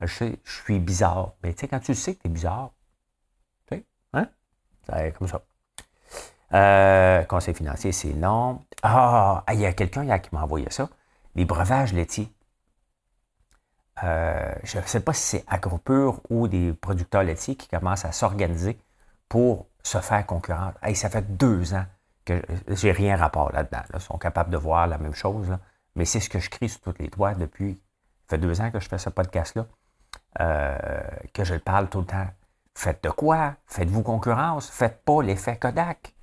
Je 0.00 0.37
suis 0.44 0.78
bizarre. 0.78 1.35
Mais 1.42 1.54
tu 1.54 1.61
sais, 1.61 1.68
quand 1.68 1.80
tu 1.80 1.94
sais 1.94 2.14
que 2.14 2.23
tu 2.23 2.28
es 2.28 2.30
bizarre, 2.30 2.73
tu 3.66 3.76
sais, 3.76 3.85
hein? 4.12 4.28
C'est 4.87 5.16
comme 5.16 5.28
ça. 5.28 5.42
Euh, 6.52 7.25
conseil 7.25 7.54
financier, 7.54 7.92
c'est 7.92 8.12
non. 8.12 8.62
Ah, 8.83 9.44
il 9.52 9.61
y 9.61 9.66
a 9.66 9.73
quelqu'un 9.73 10.18
qui 10.18 10.28
m'a 10.35 10.42
envoyé 10.42 10.71
ça. 10.71 10.88
Les 11.35 11.44
breuvages 11.44 11.92
laitiers. 11.94 12.30
Euh, 14.02 14.54
je 14.64 14.78
ne 14.78 14.83
sais 14.83 15.00
pas 15.00 15.12
si 15.12 15.23
c'est 15.23 15.44
Agropur 15.49 16.21
ou 16.28 16.49
des 16.49 16.73
producteurs 16.75 17.23
laitiers 17.23 17.56
qui 17.56 17.68
commencent 17.68 18.04
à 18.04 18.12
s'organiser 18.12 18.78
pour 19.28 19.66
se 19.83 19.99
faire 19.99 20.26
concurrence. 20.26 20.75
ça 20.94 21.11
fait 21.11 21.37
deux 21.37 21.75
ans 21.75 21.87
que 22.25 22.43
j'ai 22.69 22.93
rien 22.93 23.16
rapport 23.16 23.52
là-dedans. 23.52 23.83
Ils 23.93 24.00
sont 24.00 24.19
capables 24.19 24.50
de 24.50 24.57
voir 24.57 24.87
la 24.87 24.99
même 24.99 25.14
chose. 25.14 25.57
Mais 25.95 26.04
c'est 26.04 26.21
ce 26.21 26.28
que 26.28 26.38
je 26.38 26.50
crie 26.50 26.69
sur 26.69 26.81
toutes 26.81 26.99
les 26.99 27.09
toits 27.09 27.35
depuis. 27.35 27.81
Ça 28.23 28.37
fait 28.37 28.38
deux 28.38 28.61
ans 28.61 28.71
que 28.71 28.81
je 28.81 28.88
fais 28.88 28.99
ce 28.99 29.11
podcast-là. 29.11 29.66
Euh, 30.40 30.78
que 31.33 31.45
je 31.45 31.54
le 31.54 31.61
parle 31.61 31.88
tout 31.88 32.00
le 32.00 32.07
temps. 32.07 32.26
Faites 32.75 33.04
de 33.04 33.11
quoi? 33.11 33.54
Faites-vous 33.66 34.02
concurrence? 34.02 34.69
Faites 34.69 35.04
pas 35.04 35.23
l'effet 35.23 35.57
Kodak. 35.57 36.14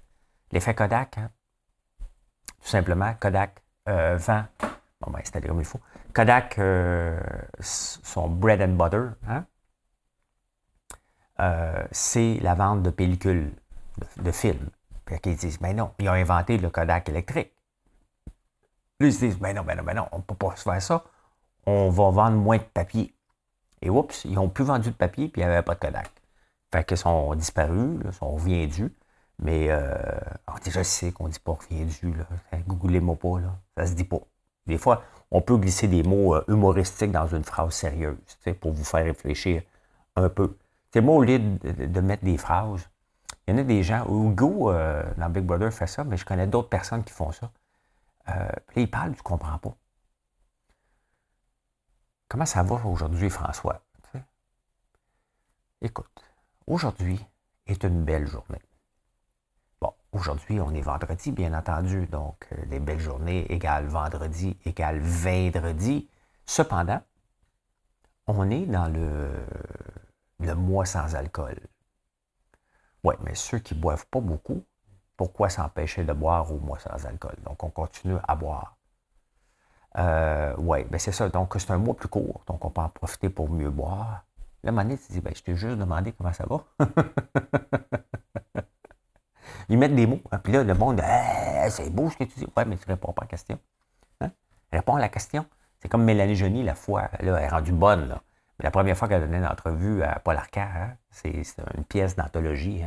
L'effet 0.51 0.75
Kodak, 0.75 1.17
hein? 1.17 1.29
tout 2.61 2.67
simplement, 2.67 3.13
Kodak 3.19 3.61
euh, 3.87 4.17
vend, 4.17 4.43
bon 4.99 5.11
ben, 5.11 5.21
c'est 5.23 5.45
comme 5.47 5.59
il 5.59 5.65
faut, 5.65 5.79
Kodak, 6.13 6.59
euh, 6.59 7.17
son 7.61 8.27
bread 8.27 8.61
and 8.61 8.75
butter, 8.75 9.11
hein? 9.29 9.45
c'est 11.91 12.37
la 12.41 12.53
vente 12.53 12.83
de 12.83 12.89
pellicules, 12.89 13.53
de, 14.17 14.31
films. 14.31 14.69
Puis 15.19 15.35
disent, 15.35 15.61
mais 15.61 15.73
non, 15.73 15.91
ils 15.99 16.09
ont 16.09 16.13
inventé 16.13 16.57
le 16.57 16.69
Kodak 16.69 17.09
électrique. 17.09 17.51
Là, 18.99 19.07
ils 19.07 19.13
se 19.13 19.25
disent, 19.25 19.39
mais 19.41 19.53
non, 19.53 19.63
mais 19.63 19.75
non, 19.75 19.83
mais 19.83 19.93
non, 19.93 20.07
on 20.11 20.17
ne 20.17 20.23
peut 20.23 20.35
pas 20.35 20.55
se 20.55 20.63
faire 20.63 20.81
ça. 20.81 21.03
On 21.65 21.89
va 21.89 22.09
vendre 22.11 22.37
moins 22.37 22.57
de 22.57 22.63
papier. 22.63 23.13
Et 23.81 23.89
oups, 23.89 24.25
ils 24.25 24.33
n'ont 24.33 24.49
plus 24.49 24.63
vendu 24.63 24.89
de 24.89 24.95
papier, 24.95 25.27
puis 25.27 25.41
il 25.41 25.45
n'y 25.45 25.51
avait 25.51 25.63
pas 25.63 25.73
de 25.75 25.79
Kodak. 25.79 26.11
Fait 26.71 26.85
qu'ils 26.85 26.97
sont 26.97 27.33
disparus, 27.35 27.99
ils 28.05 28.13
sont 28.13 28.31
reviendus. 28.31 28.93
Mais 29.39 29.67
euh, 29.71 29.95
déjà, 30.63 30.83
je 30.83 30.87
sais 30.87 31.11
qu'on 31.11 31.25
ne 31.25 31.31
dit 31.31 31.39
pas 31.39 31.57
du, 31.69 32.13
là. 32.13 32.25
Googlez-moi 32.67 33.15
pas, 33.15 33.39
là. 33.39 33.57
Ça 33.75 33.87
se 33.87 33.93
dit 33.93 34.03
pas. 34.03 34.19
Des 34.67 34.77
fois, 34.77 35.03
on 35.31 35.41
peut 35.41 35.57
glisser 35.57 35.87
des 35.87 36.03
mots 36.03 36.35
euh, 36.35 36.43
humoristiques 36.47 37.11
dans 37.11 37.27
une 37.27 37.43
phrase 37.43 37.73
sérieuse, 37.73 38.17
pour 38.59 38.71
vous 38.71 38.83
faire 38.83 39.03
réfléchir 39.03 39.63
un 40.15 40.29
peu. 40.29 40.57
C'est 40.93 41.01
moi, 41.01 41.15
au 41.15 41.23
lieu 41.23 41.39
de, 41.39 42.01
mettre 42.01 42.23
des 42.23 42.37
phrases, 42.37 42.89
il 43.47 43.53
y 43.53 43.57
en 43.57 43.59
a 43.59 43.63
des 43.63 43.83
gens, 43.83 44.05
Hugo, 44.05 44.71
euh, 44.71 45.03
dans 45.17 45.29
Big 45.29 45.43
Brother, 45.43 45.73
fait 45.73 45.87
ça, 45.87 46.03
mais 46.03 46.17
je 46.17 46.25
connais 46.25 46.47
d'autres 46.47 46.69
personnes 46.69 47.03
qui 47.03 47.13
font 47.13 47.31
ça. 47.31 47.51
Euh, 48.29 48.49
puis 48.67 48.83
il 48.83 48.89
parle, 48.89 49.15
tu 49.15 49.21
comprends 49.23 49.57
pas. 49.57 49.75
Comment 52.27 52.45
ça 52.45 52.63
va 52.63 52.75
aujourd'hui, 52.85 53.29
François? 53.29 53.81
Écoute, 55.81 56.23
aujourd'hui 56.67 57.25
est 57.65 57.83
une 57.83 58.03
belle 58.03 58.27
journée. 58.27 58.61
Aujourd'hui, 60.13 60.59
on 60.59 60.73
est 60.73 60.81
vendredi, 60.81 61.31
bien 61.31 61.53
entendu, 61.53 62.05
donc 62.07 62.45
euh, 62.51 62.65
les 62.69 62.81
belles 62.81 62.99
journées 62.99 63.49
égale 63.49 63.85
vendredi 63.85 64.57
égale 64.65 64.99
vendredi. 64.99 66.09
Cependant, 66.45 67.01
on 68.27 68.49
est 68.49 68.65
dans 68.65 68.89
le, 68.89 69.31
le 70.41 70.53
mois 70.53 70.85
sans 70.85 71.15
alcool. 71.15 71.55
Oui, 73.03 73.15
mais 73.23 73.35
ceux 73.35 73.59
qui 73.59 73.75
ne 73.75 73.79
boivent 73.79 74.05
pas 74.07 74.19
beaucoup, 74.19 74.63
pourquoi 75.17 75.49
s'empêcher 75.49 76.03
de 76.03 76.13
boire 76.13 76.51
au 76.51 76.59
mois 76.59 76.79
sans 76.79 77.05
alcool? 77.05 77.35
Donc, 77.45 77.63
on 77.63 77.69
continue 77.69 78.15
à 78.27 78.35
boire. 78.35 78.77
Euh, 79.97 80.55
oui, 80.57 80.83
ben 80.85 80.97
c'est 80.99 81.11
ça. 81.11 81.29
Donc, 81.29 81.53
c'est 81.57 81.71
un 81.71 81.77
mois 81.77 81.95
plus 81.95 82.07
court, 82.07 82.41
donc 82.47 82.63
on 82.63 82.69
peut 82.69 82.81
en 82.81 82.89
profiter 82.89 83.29
pour 83.29 83.49
mieux 83.49 83.69
boire. 83.69 84.23
Là, 84.63 84.79
à 84.79 84.85
tu 84.85 84.95
dis, 85.09 85.21
ben, 85.21 85.33
je 85.35 85.41
t'ai 85.41 85.55
juste 85.55 85.77
demandé 85.77 86.11
comment 86.13 86.33
ça 86.33 86.45
va. 86.45 86.63
Ils 89.69 89.77
mettent 89.77 89.95
des 89.95 90.05
mots. 90.05 90.21
Hein, 90.31 90.39
puis 90.39 90.53
là, 90.53 90.63
le 90.63 90.73
monde, 90.73 91.01
c'est 91.69 91.89
beau 91.89 92.09
ce 92.09 92.17
que 92.17 92.25
tu 92.25 92.39
dis. 92.39 92.47
Ouais, 92.55 92.65
mais 92.65 92.77
tu 92.77 92.87
ne 92.87 92.93
réponds 92.93 93.11
pas 93.13 93.21
à 93.21 93.25
la 93.25 93.29
question. 93.29 93.59
Hein? 94.19 94.31
Réponds 94.71 94.95
à 94.95 94.99
la 94.99 95.09
question. 95.09 95.45
C'est 95.79 95.89
comme 95.89 96.03
Mélanie 96.03 96.35
Joly, 96.35 96.63
la 96.63 96.75
fois, 96.75 97.09
là, 97.19 97.37
elle 97.37 97.43
est 97.43 97.47
rendue 97.47 97.71
bonne. 97.71 98.07
Là. 98.07 98.21
La 98.61 98.71
première 98.71 98.95
fois 98.95 99.07
qu'elle 99.07 99.21
donnait 99.21 99.39
une 99.39 99.45
entrevue 99.45 100.03
à 100.03 100.19
Paul 100.19 100.35
Arcand, 100.35 100.61
hein, 100.61 100.91
c'est 101.09 101.31
une 101.75 101.83
pièce 101.83 102.15
d'anthologie. 102.15 102.83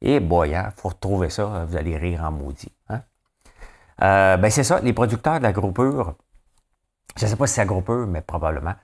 Et 0.00 0.20
boy, 0.20 0.50
il 0.50 0.72
faut 0.76 0.88
retrouver 0.88 1.30
ça, 1.30 1.64
vous 1.64 1.76
allez 1.76 1.96
rire 1.96 2.22
en 2.24 2.32
maudit. 2.32 2.72
Euh, 4.02 4.36
ben 4.36 4.50
c'est 4.50 4.64
ça, 4.64 4.80
les 4.80 4.92
producteurs 4.92 5.38
de 5.38 5.44
la 5.44 5.52
groupure, 5.52 6.14
je 7.16 7.24
ne 7.24 7.30
sais 7.30 7.36
pas 7.36 7.46
si 7.46 7.54
c'est 7.54 7.64
la 7.64 8.06
mais 8.06 8.20
probablement, 8.22 8.74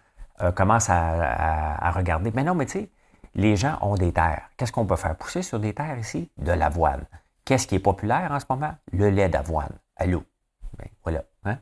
euh, 0.41 0.53
commencent 0.53 0.89
à, 0.89 1.85
à, 1.85 1.91
regarder. 1.91 2.31
Mais 2.35 2.45
non, 2.45 2.55
mais 2.55 2.67
tu 2.67 2.73
sais, 2.73 2.91
les 3.35 3.57
gens 3.57 3.77
ont 3.83 3.97
des 3.97 4.13
terres. 4.13 4.51
Qu'est-ce 4.57 4.73
qu'on 4.73 4.87
peut 4.87 4.97
faire? 4.97 5.17
Pousser 5.17 5.43
sur 5.43 5.59
des 5.59 5.75
terres 5.75 5.99
ici? 5.99 6.31
De 6.39 6.53
l'avoine. 6.53 7.05
Qu'est-ce 7.45 7.67
qui 7.67 7.75
est 7.75 7.81
populaire 7.81 8.31
en 8.31 8.39
ce 8.39 8.47
moment? 8.49 8.73
Le 8.93 9.11
lait 9.11 9.29
d'avoine. 9.29 9.73
Allô? 9.97 10.23
Ben, 10.79 10.89
voilà. 11.03 11.25
Hein? 11.45 11.59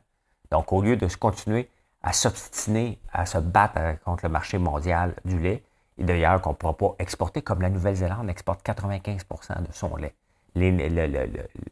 Donc, 0.51 0.73
au 0.73 0.83
lieu 0.83 0.97
de 0.97 1.09
se 1.09 1.17
continuer 1.17 1.71
à 2.03 2.13
s'obstiner, 2.13 3.01
à 3.13 3.27
se 3.27 3.39
battre 3.39 3.99
contre 4.05 4.25
le 4.25 4.31
marché 4.31 4.59
mondial 4.59 5.15
du 5.25 5.39
lait, 5.39 5.63
et 5.99 6.05
d'ailleurs 6.05 6.41
qu'on 6.41 6.51
ne 6.51 6.55
pourra 6.55 6.77
pas 6.77 6.95
exporter, 6.99 7.43
comme 7.43 7.61
la 7.61 7.71
Nouvelle-Zélande 7.71 8.31
exporte 8.31 8.65
95% 8.65 9.67
de 9.67 9.73
son 9.73 9.97
lait. 9.97 10.15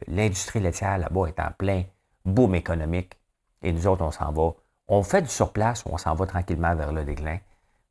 L'industrie 0.07 0.59
laitière 0.59 0.97
là-bas 0.97 1.27
est 1.27 1.39
en 1.39 1.51
plein 1.57 1.83
boom 2.25 2.55
économique. 2.55 3.17
Et 3.63 3.71
nous 3.71 3.87
autres, 3.87 4.03
on 4.03 4.11
s'en 4.11 4.31
va. 4.31 4.51
On 4.87 5.03
fait 5.03 5.21
du 5.21 5.29
surplace, 5.29 5.83
on 5.85 5.97
s'en 5.97 6.13
va 6.13 6.25
tranquillement 6.25 6.75
vers 6.75 6.91
le 6.91 7.03
déclin. 7.03 7.39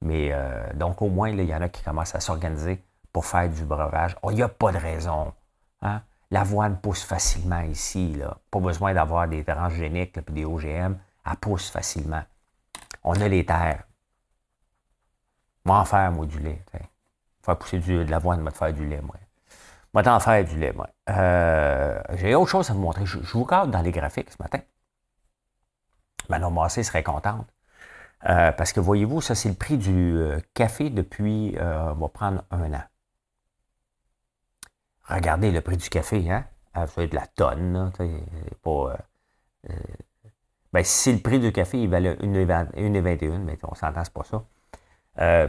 Mais 0.03 0.31
euh, 0.33 0.73
donc, 0.75 1.03
au 1.03 1.09
moins, 1.09 1.31
il 1.31 1.41
y 1.41 1.55
en 1.55 1.63
a 1.63 1.69
qui 1.69 1.83
commencent 1.83 2.15
à 2.15 2.21
s'organiser 2.21 2.83
pour 3.13 3.25
faire 3.25 3.49
du 3.49 3.65
breuvage. 3.65 4.17
Oh, 4.23 4.31
il 4.31 4.37
n'y 4.37 4.43
a 4.43 4.49
pas 4.49 4.73
de 4.73 4.79
raison. 4.79 5.33
Hein? 5.83 6.03
L'avoine 6.31 6.79
pousse 6.79 7.03
facilement 7.03 7.63
ici. 7.63 8.19
Pas 8.51 8.61
besoin 8.61 8.95
d'avoir 8.95 9.29
des 9.29 9.45
transgéniques 9.45 10.19
et 10.19 10.33
des 10.33 10.45
OGM. 10.45 10.97
Pousse 11.35 11.71
facilement. 11.71 12.23
On 13.03 13.21
a 13.21 13.29
les 13.29 13.45
terres. 13.45 13.85
Moi, 15.65 15.79
en 15.79 15.85
faire, 15.85 16.13
moi, 16.13 16.27
du 16.27 16.39
lait. 16.39 16.65
Faire 17.43 17.59
pousser 17.59 17.79
du, 17.79 18.05
de 18.05 18.11
l'avoine, 18.11 18.41
moi, 18.41 18.53
de 18.53 18.57
faire 18.57 18.73
du 18.73 18.87
lait, 18.87 19.01
moi. 19.01 19.17
Moi, 19.93 20.03
t'en 20.03 20.21
faire 20.21 20.45
du 20.45 20.59
lait, 20.59 20.73
moi. 20.73 20.89
Euh, 21.09 22.01
j'ai 22.15 22.35
autre 22.35 22.51
chose 22.51 22.71
à 22.71 22.75
vous 22.75 22.81
montrer. 22.81 23.07
Je, 23.07 23.19
vous 23.19 23.45
regarde 23.45 23.71
dans 23.71 23.81
les 23.81 23.93
graphiques 23.93 24.31
ce 24.31 24.37
matin. 24.41 24.61
Manon 26.29 26.51
Massé 26.51 26.83
serait 26.83 27.03
contente. 27.03 27.49
Euh, 28.29 28.53
parce 28.53 28.73
que 28.73 28.81
voyez-vous, 28.81 29.21
ça, 29.21 29.35
c'est 29.35 29.49
le 29.49 29.55
prix 29.55 29.79
du 29.79 30.17
euh, 30.19 30.39
café 30.55 30.91
depuis, 30.91 31.57
on 31.59 31.95
va 31.95 32.09
prendre 32.09 32.45
un 32.51 32.73
an. 32.75 32.85
Regardez 35.05 35.51
le 35.51 35.61
prix 35.61 35.77
du 35.77 35.89
café, 35.89 36.31
hein? 36.31 36.45
Ah, 36.75 36.87
ça 36.87 37.07
de 37.07 37.15
la 37.15 37.27
tonne, 37.27 37.91
pas. 38.63 38.99
Euh, 40.77 40.81
euh, 40.81 40.83
ben, 40.83 40.85
si 40.85 41.13
le 41.13 41.19
prix 41.21 41.41
du 41.41 41.53
café, 41.53 41.81
il 41.81 41.89
valait 41.89 42.15
1,21, 42.15 43.39
mais 43.39 43.59
on 43.63 43.75
s'entend, 43.75 44.05
c'est 44.05 44.13
pas 44.13 44.25
ça. 44.25 44.45
Euh, 45.21 45.49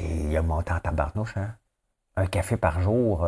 il 0.00 0.36
a 0.36 0.42
monté 0.42 0.72
en 0.72 0.80
tabarnouche, 0.80 1.36
hein? 1.36 1.54
Un 2.16 2.26
café 2.26 2.56
par 2.56 2.80
jour. 2.80 3.26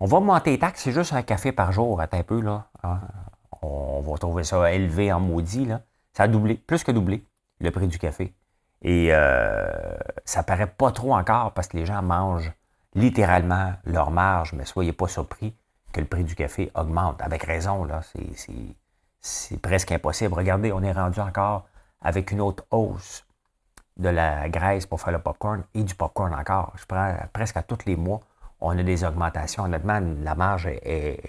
on 0.00 0.06
va 0.06 0.20
monter 0.20 0.52
les 0.52 0.58
taxes, 0.58 0.82
c'est 0.82 0.92
juste 0.92 1.12
un 1.12 1.22
café 1.22 1.52
par 1.52 1.72
jour, 1.72 2.00
attends 2.00 2.18
un 2.18 2.22
peu, 2.22 2.40
là. 2.40 2.66
Hein? 2.82 3.00
On 3.62 4.00
va 4.00 4.18
trouver 4.18 4.44
ça 4.44 4.72
élevé 4.72 5.12
en 5.12 5.20
maudit, 5.20 5.66
là. 5.66 5.82
Ça 6.14 6.24
a 6.24 6.28
doublé, 6.28 6.54
plus 6.54 6.82
que 6.82 6.92
doublé, 6.92 7.24
le 7.60 7.70
prix 7.70 7.86
du 7.86 7.98
café. 7.98 8.34
Et 8.82 9.08
euh, 9.12 9.96
ça 10.24 10.42
paraît 10.42 10.66
pas 10.66 10.90
trop 10.92 11.14
encore 11.14 11.52
parce 11.52 11.68
que 11.68 11.76
les 11.76 11.86
gens 11.86 12.02
mangent 12.02 12.52
littéralement 12.94 13.74
leur 13.84 14.10
marge, 14.10 14.54
mais 14.54 14.64
soyez 14.64 14.92
pas 14.92 15.06
surpris 15.06 15.54
que 15.92 16.00
le 16.00 16.06
prix 16.06 16.24
du 16.24 16.34
café 16.34 16.70
augmente. 16.74 17.20
Avec 17.22 17.42
raison, 17.44 17.84
là, 17.84 18.00
c'est 19.20 19.60
presque 19.60 19.92
impossible. 19.92 20.34
Regardez, 20.34 20.72
on 20.72 20.82
est 20.82 20.92
rendu 20.92 21.20
encore 21.20 21.66
avec 22.00 22.30
une 22.30 22.40
autre 22.40 22.64
hausse 22.70 23.24
de 23.96 24.08
la 24.08 24.48
graisse 24.48 24.86
pour 24.86 25.00
faire 25.00 25.12
le 25.12 25.18
popcorn 25.18 25.64
et 25.74 25.82
du 25.82 25.94
popcorn 25.94 26.32
encore. 26.34 26.72
Je 26.76 26.86
prends 26.86 27.14
presque 27.32 27.56
à 27.56 27.62
tous 27.62 27.84
les 27.86 27.96
mois, 27.96 28.20
on 28.60 28.78
a 28.78 28.82
des 28.82 29.04
augmentations. 29.04 29.64
Honnêtement, 29.64 30.00
la 30.22 30.34
marge 30.34 30.66
est, 30.66 31.20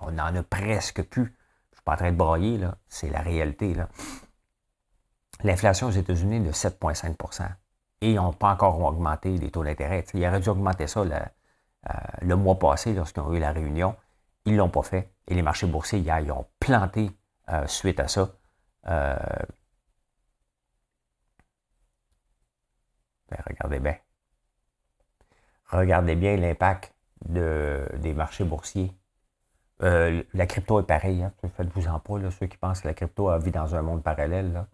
on 0.00 0.12
n'en 0.12 0.34
a 0.34 0.42
presque 0.42 1.02
plus. 1.02 1.34
Je 1.72 1.76
suis 1.76 1.84
pas 1.84 1.94
en 1.94 1.96
train 1.96 2.12
de 2.12 2.16
broyer, 2.16 2.58
là. 2.58 2.76
C'est 2.88 3.10
la 3.10 3.20
réalité. 3.20 3.74
L'inflation 5.42 5.88
aux 5.88 5.92
États-Unis 5.92 6.36
est 6.36 6.40
de 6.40 6.52
7,5% 6.52 7.48
et 8.00 8.12
ils 8.12 8.16
n'ont 8.16 8.32
pas 8.32 8.52
encore 8.52 8.80
augmenté 8.80 9.36
les 9.36 9.50
taux 9.50 9.64
d'intérêt. 9.64 10.04
Ils 10.14 10.26
auraient 10.26 10.40
dû 10.40 10.48
augmenter 10.48 10.86
ça 10.86 11.04
le, 11.04 11.16
le 12.22 12.36
mois 12.36 12.58
passé 12.58 12.92
lorsqu'ils 12.94 13.20
ont 13.20 13.32
eu 13.32 13.38
la 13.38 13.52
réunion. 13.52 13.94
Ils 14.44 14.52
ne 14.52 14.58
l'ont 14.58 14.70
pas 14.70 14.82
fait. 14.82 15.10
Et 15.26 15.34
les 15.34 15.42
marchés 15.42 15.66
boursiers, 15.66 16.00
hier, 16.00 16.20
ils 16.20 16.32
ont 16.32 16.46
planté 16.60 17.10
suite 17.66 18.00
à 18.00 18.08
ça. 18.08 18.30
Ben, 18.84 19.16
regardez 23.46 23.80
bien. 23.80 23.96
Regardez 25.70 26.14
bien 26.14 26.36
l'impact 26.36 26.94
de, 27.24 27.88
des 27.96 28.14
marchés 28.14 28.44
boursiers. 28.44 28.92
Euh, 29.82 30.22
la 30.34 30.46
crypto 30.46 30.80
est 30.80 30.86
pareille, 30.86 31.22
hein. 31.22 31.32
faites-vous 31.56 31.88
en 31.88 31.98
pas, 31.98 32.30
ceux 32.30 32.46
qui 32.46 32.56
pensent 32.56 32.82
que 32.82 32.88
la 32.88 32.94
crypto 32.94 33.28
a 33.28 33.38
vie 33.38 33.50
dans 33.50 33.74
un 33.74 33.82
monde 33.82 34.02
parallèle. 34.02 34.52
Là. 34.52 34.68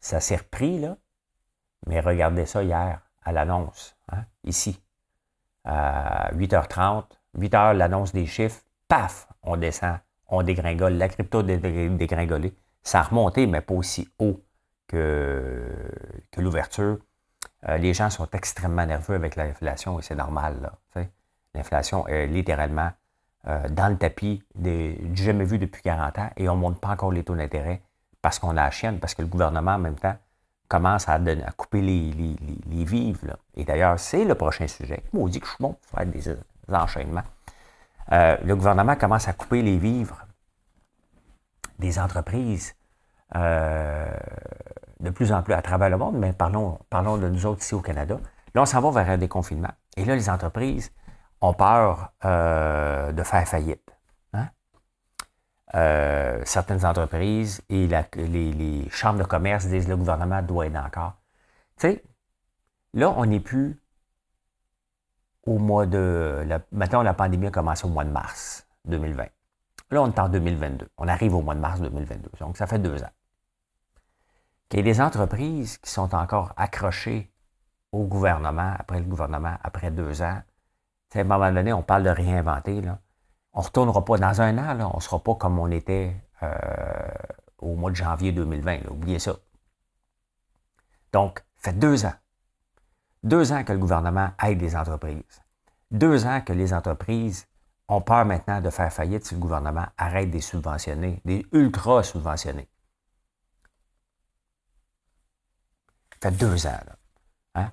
Ça 0.00 0.20
s'est 0.20 0.36
repris, 0.36 0.78
là, 0.78 0.96
mais 1.86 2.00
regardez 2.00 2.44
ça 2.44 2.62
hier, 2.62 3.00
à 3.22 3.32
l'annonce, 3.32 3.96
hein, 4.10 4.24
ici, 4.44 4.82
à 5.64 6.32
8h30, 6.34 7.04
8h, 7.38 7.76
l'annonce 7.76 8.12
des 8.12 8.26
chiffres, 8.26 8.60
paf, 8.88 9.28
on 9.42 9.56
descend, 9.56 9.98
on 10.28 10.42
dégringole. 10.42 10.94
La 10.94 11.08
crypto 11.08 11.38
a 11.38 11.42
dégringolé. 11.42 12.54
Ça 12.82 13.00
a 13.00 13.02
remonté, 13.02 13.46
mais 13.46 13.60
pas 13.60 13.74
aussi 13.74 14.08
haut 14.18 14.42
que, 14.88 15.64
l'ouverture. 16.36 16.98
Euh, 17.68 17.76
les 17.78 17.94
gens 17.94 18.10
sont 18.10 18.28
extrêmement 18.32 18.84
nerveux 18.84 19.14
avec 19.14 19.36
l'inflation 19.36 19.98
et 19.98 20.02
c'est 20.02 20.14
normal. 20.14 20.72
L'inflation 21.54 22.06
est 22.08 22.26
littéralement 22.26 22.90
euh, 23.46 23.68
dans 23.68 23.88
le 23.88 23.96
tapis 23.96 24.42
des, 24.54 24.98
jamais 25.14 25.44
vu 25.44 25.58
depuis 25.58 25.82
40 25.82 26.18
ans 26.18 26.30
et 26.36 26.48
on 26.48 26.56
ne 26.56 26.60
monte 26.60 26.80
pas 26.80 26.88
encore 26.88 27.12
les 27.12 27.22
taux 27.22 27.36
d'intérêt 27.36 27.82
parce 28.20 28.38
qu'on 28.38 28.56
a 28.56 28.70
la 28.70 28.92
parce 29.00 29.14
que 29.14 29.22
le 29.22 29.28
gouvernement 29.28 29.72
en 29.72 29.78
même 29.78 29.98
temps 29.98 30.16
commence 30.68 31.08
à, 31.08 31.20
couper 31.56 31.82
les, 31.82 32.84
vivres. 32.84 33.36
Et 33.54 33.64
d'ailleurs, 33.64 33.98
c'est 33.98 34.24
le 34.24 34.34
prochain 34.34 34.66
sujet. 34.66 35.02
Moi, 35.12 35.24
on 35.24 35.28
dit 35.28 35.38
que 35.38 35.46
je 35.46 35.50
suis 35.50 35.62
bon 35.62 35.74
pour 35.74 35.98
faire 35.98 36.06
des, 36.06 36.30
enchaînements. 36.70 37.24
Euh, 38.12 38.36
le 38.44 38.56
gouvernement 38.56 38.96
commence 38.96 39.28
à 39.28 39.32
couper 39.32 39.62
les 39.62 39.78
vivres 39.78 40.26
des 41.78 41.98
entreprises 41.98 42.74
de 45.02 45.10
plus 45.10 45.32
en 45.32 45.42
plus 45.42 45.54
à 45.54 45.62
travers 45.62 45.90
le 45.90 45.96
monde, 45.96 46.16
mais 46.16 46.32
parlons, 46.32 46.78
parlons 46.88 47.18
de 47.18 47.28
nous 47.28 47.44
autres 47.46 47.62
ici 47.62 47.74
au 47.74 47.80
Canada. 47.80 48.18
Là, 48.54 48.62
on 48.62 48.66
s'en 48.66 48.80
va 48.80 49.02
vers 49.02 49.12
un 49.12 49.18
déconfinement. 49.18 49.72
Et 49.96 50.04
là, 50.04 50.14
les 50.14 50.30
entreprises 50.30 50.92
ont 51.40 51.54
peur 51.54 52.12
euh, 52.24 53.12
de 53.12 53.22
faire 53.22 53.46
faillite. 53.46 53.90
Hein? 54.32 54.48
Euh, 55.74 56.40
certaines 56.44 56.84
entreprises 56.84 57.62
et 57.68 57.88
les, 58.16 58.88
chambres 58.90 59.18
de 59.18 59.24
commerce 59.24 59.66
disent 59.66 59.88
le 59.88 59.96
gouvernement 59.96 60.42
doit 60.42 60.66
aider 60.66 60.78
encore. 60.78 61.14
Tu 61.78 61.88
sais, 61.88 62.04
là, 62.94 63.12
on 63.16 63.26
n'est 63.26 63.40
plus 63.40 63.81
au 65.44 65.58
mois 65.58 65.86
de. 65.86 66.46
Maintenant, 66.72 67.02
la 67.02 67.14
pandémie 67.14 67.48
a 67.48 67.50
commencé 67.50 67.84
au 67.84 67.90
mois 67.90 68.04
de 68.04 68.10
mars 68.10 68.66
2020. 68.86 69.24
Là, 69.90 70.02
on 70.02 70.08
est 70.08 70.18
en 70.18 70.28
2022. 70.28 70.88
On 70.96 71.08
arrive 71.08 71.34
au 71.34 71.42
mois 71.42 71.54
de 71.54 71.60
mars 71.60 71.80
2022. 71.80 72.30
Donc, 72.40 72.56
ça 72.56 72.66
fait 72.66 72.78
deux 72.78 73.02
ans 73.02 73.10
qu'il 74.72 74.78
y 74.78 74.88
ait 74.88 74.94
des 74.94 75.02
entreprises 75.02 75.76
qui 75.76 75.90
sont 75.90 76.14
encore 76.14 76.54
accrochées 76.56 77.30
au 77.92 78.06
gouvernement, 78.06 78.74
après 78.78 79.00
le 79.00 79.04
gouvernement, 79.04 79.54
après 79.62 79.90
deux 79.90 80.22
ans. 80.22 80.40
à 81.14 81.18
un 81.18 81.24
moment 81.24 81.52
donné, 81.52 81.74
on 81.74 81.82
parle 81.82 82.04
de 82.04 82.08
réinventer. 82.08 82.80
On 83.52 83.60
ne 83.60 83.64
retournera 83.66 84.02
pas 84.02 84.16
dans 84.16 84.40
un 84.40 84.56
an, 84.56 84.90
on 84.94 84.96
ne 84.96 85.02
sera 85.02 85.22
pas 85.22 85.34
comme 85.34 85.58
on 85.58 85.70
était 85.70 86.16
euh, 86.42 86.54
au 87.58 87.74
mois 87.74 87.90
de 87.90 87.96
janvier 87.96 88.32
2020. 88.32 88.88
oubliez 88.88 89.18
ça. 89.18 89.36
Donc, 91.12 91.44
fait 91.56 91.74
deux 91.74 92.06
ans. 92.06 92.14
Deux 93.22 93.52
ans 93.52 93.62
que 93.62 93.72
le 93.72 93.78
gouvernement 93.78 94.30
aide 94.42 94.60
les 94.60 94.74
entreprises. 94.74 95.42
Deux 95.90 96.26
ans 96.26 96.40
que 96.40 96.52
les 96.52 96.74
entreprises 96.74 97.46
ont 97.88 98.00
peur 98.00 98.24
maintenant 98.24 98.60
de 98.60 98.70
faire 98.70 98.92
faillite 98.92 99.24
si 99.24 99.34
le 99.34 99.40
gouvernement 99.40 99.86
arrête 99.96 100.30
des 100.30 100.40
subventionner, 100.40 101.20
des 101.24 101.46
ultra 101.52 102.02
subventionnés. 102.02 102.68
Ça 106.20 106.30
fait 106.30 106.36
deux 106.36 106.66
ans. 106.66 106.78
Hein? 107.54 107.70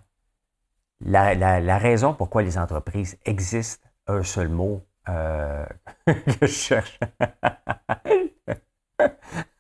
La, 1.02 1.78
raison 1.78 2.14
pourquoi 2.14 2.44
les 2.44 2.58
entreprises 2.58 3.18
existent, 3.26 3.88
un 4.08 4.24
seul 4.24 4.50
mot 4.50 4.86
euh, 5.08 5.66
que 6.06 6.14
je 6.42 6.46
cherche. 6.48 7.00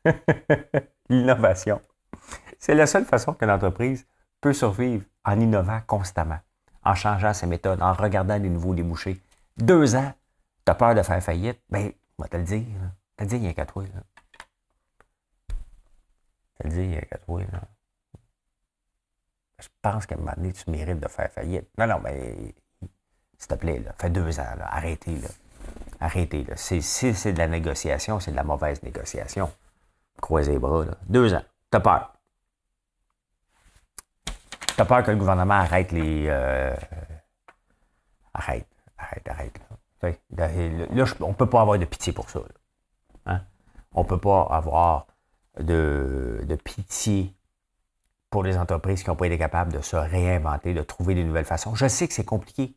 L'innovation. 1.09 1.81
C'est 2.59 2.75
la 2.75 2.85
seule 2.85 3.05
façon 3.05 3.33
que 3.33 3.45
l'entreprise 3.45 4.05
peut 4.41 4.53
survivre 4.53 5.05
en 5.29 5.39
innovant 5.39 5.79
constamment, 5.87 6.39
en 6.83 6.95
changeant 6.95 7.33
ses 7.33 7.47
méthodes, 7.47 7.81
en 7.81 7.93
regardant 7.93 8.37
les 8.37 8.49
nouveaux 8.49 8.73
débouchés. 8.73 9.21
Deux 9.57 9.95
ans, 9.95 10.13
tu 10.65 10.71
as 10.71 10.75
peur 10.75 10.95
de 10.95 11.01
faire 11.01 11.21
faillite, 11.21 11.59
ben, 11.69 11.91
on 12.17 12.23
va 12.23 12.29
te 12.29 12.37
le 12.37 12.43
dire. 12.43 12.65
Te 13.17 13.23
le 13.23 13.29
dire, 13.29 13.37
il 13.37 13.45
y 13.45 13.47
a 13.47 13.53
qu'à 13.53 13.65
toi. 13.65 13.83
Là. 13.83 14.01
Te 16.59 16.67
le 16.67 16.69
dire, 16.69 16.83
il 16.83 16.93
y 16.93 16.97
a 16.97 17.01
qu'à 17.01 17.17
toi. 17.17 17.41
Là 17.51 17.61
je 19.59 19.67
pense 19.81 20.05
qu'à 20.05 20.15
un 20.15 20.19
moment 20.19 20.33
donné, 20.35 20.53
tu 20.53 20.69
mérites 20.69 20.99
de 20.99 21.07
faire 21.07 21.31
faillite. 21.31 21.67
Non, 21.77 21.87
non, 21.87 21.99
mais 22.03 22.55
s'il 23.37 23.47
te 23.47 23.55
plaît, 23.55 23.79
là, 23.79 24.09
deux 24.09 24.39
ans, 24.39 24.45
arrêtez. 24.61 25.15
Là. 25.15 25.27
Arrêtez. 25.99 26.43
Là. 26.43 26.55
Si 26.55 26.81
c'est 26.81 27.33
de 27.33 27.37
la 27.37 27.47
négociation, 27.47 28.19
c'est 28.19 28.31
de 28.31 28.35
la 28.35 28.43
mauvaise 28.43 28.81
négociation. 28.83 29.51
Croisez 30.21 30.53
les 30.53 30.59
bras. 30.59 30.85
Là. 30.85 30.97
Deux 31.07 31.33
ans. 31.33 31.43
T'as 31.69 31.79
peur. 31.79 32.13
T'as 34.79 34.85
peur 34.85 35.03
que 35.03 35.11
le 35.11 35.17
gouvernement 35.17 35.55
arrête 35.55 35.91
les. 35.91 36.27
Euh, 36.29 36.73
arrête, 38.33 38.65
arrête, 38.97 39.27
arrête. 39.27 40.21
Là, 40.37 41.03
on 41.19 41.27
ne 41.27 41.33
peut 41.33 41.49
pas 41.49 41.59
avoir 41.59 41.77
de 41.77 41.83
pitié 41.83 42.13
pour 42.13 42.29
ça. 42.29 42.39
Hein? 43.25 43.41
On 43.93 44.03
ne 44.03 44.07
peut 44.07 44.21
pas 44.21 44.47
avoir 44.49 45.07
de, 45.59 46.45
de 46.47 46.55
pitié 46.55 47.35
pour 48.29 48.41
les 48.41 48.57
entreprises 48.57 49.03
qui 49.03 49.09
n'ont 49.09 49.17
pas 49.17 49.27
été 49.27 49.37
capables 49.37 49.73
de 49.73 49.81
se 49.81 49.97
réinventer, 49.97 50.73
de 50.73 50.81
trouver 50.81 51.13
des 51.13 51.25
nouvelles 51.25 51.43
façons. 51.43 51.75
Je 51.75 51.89
sais 51.89 52.07
que 52.07 52.13
c'est 52.13 52.23
compliqué. 52.23 52.73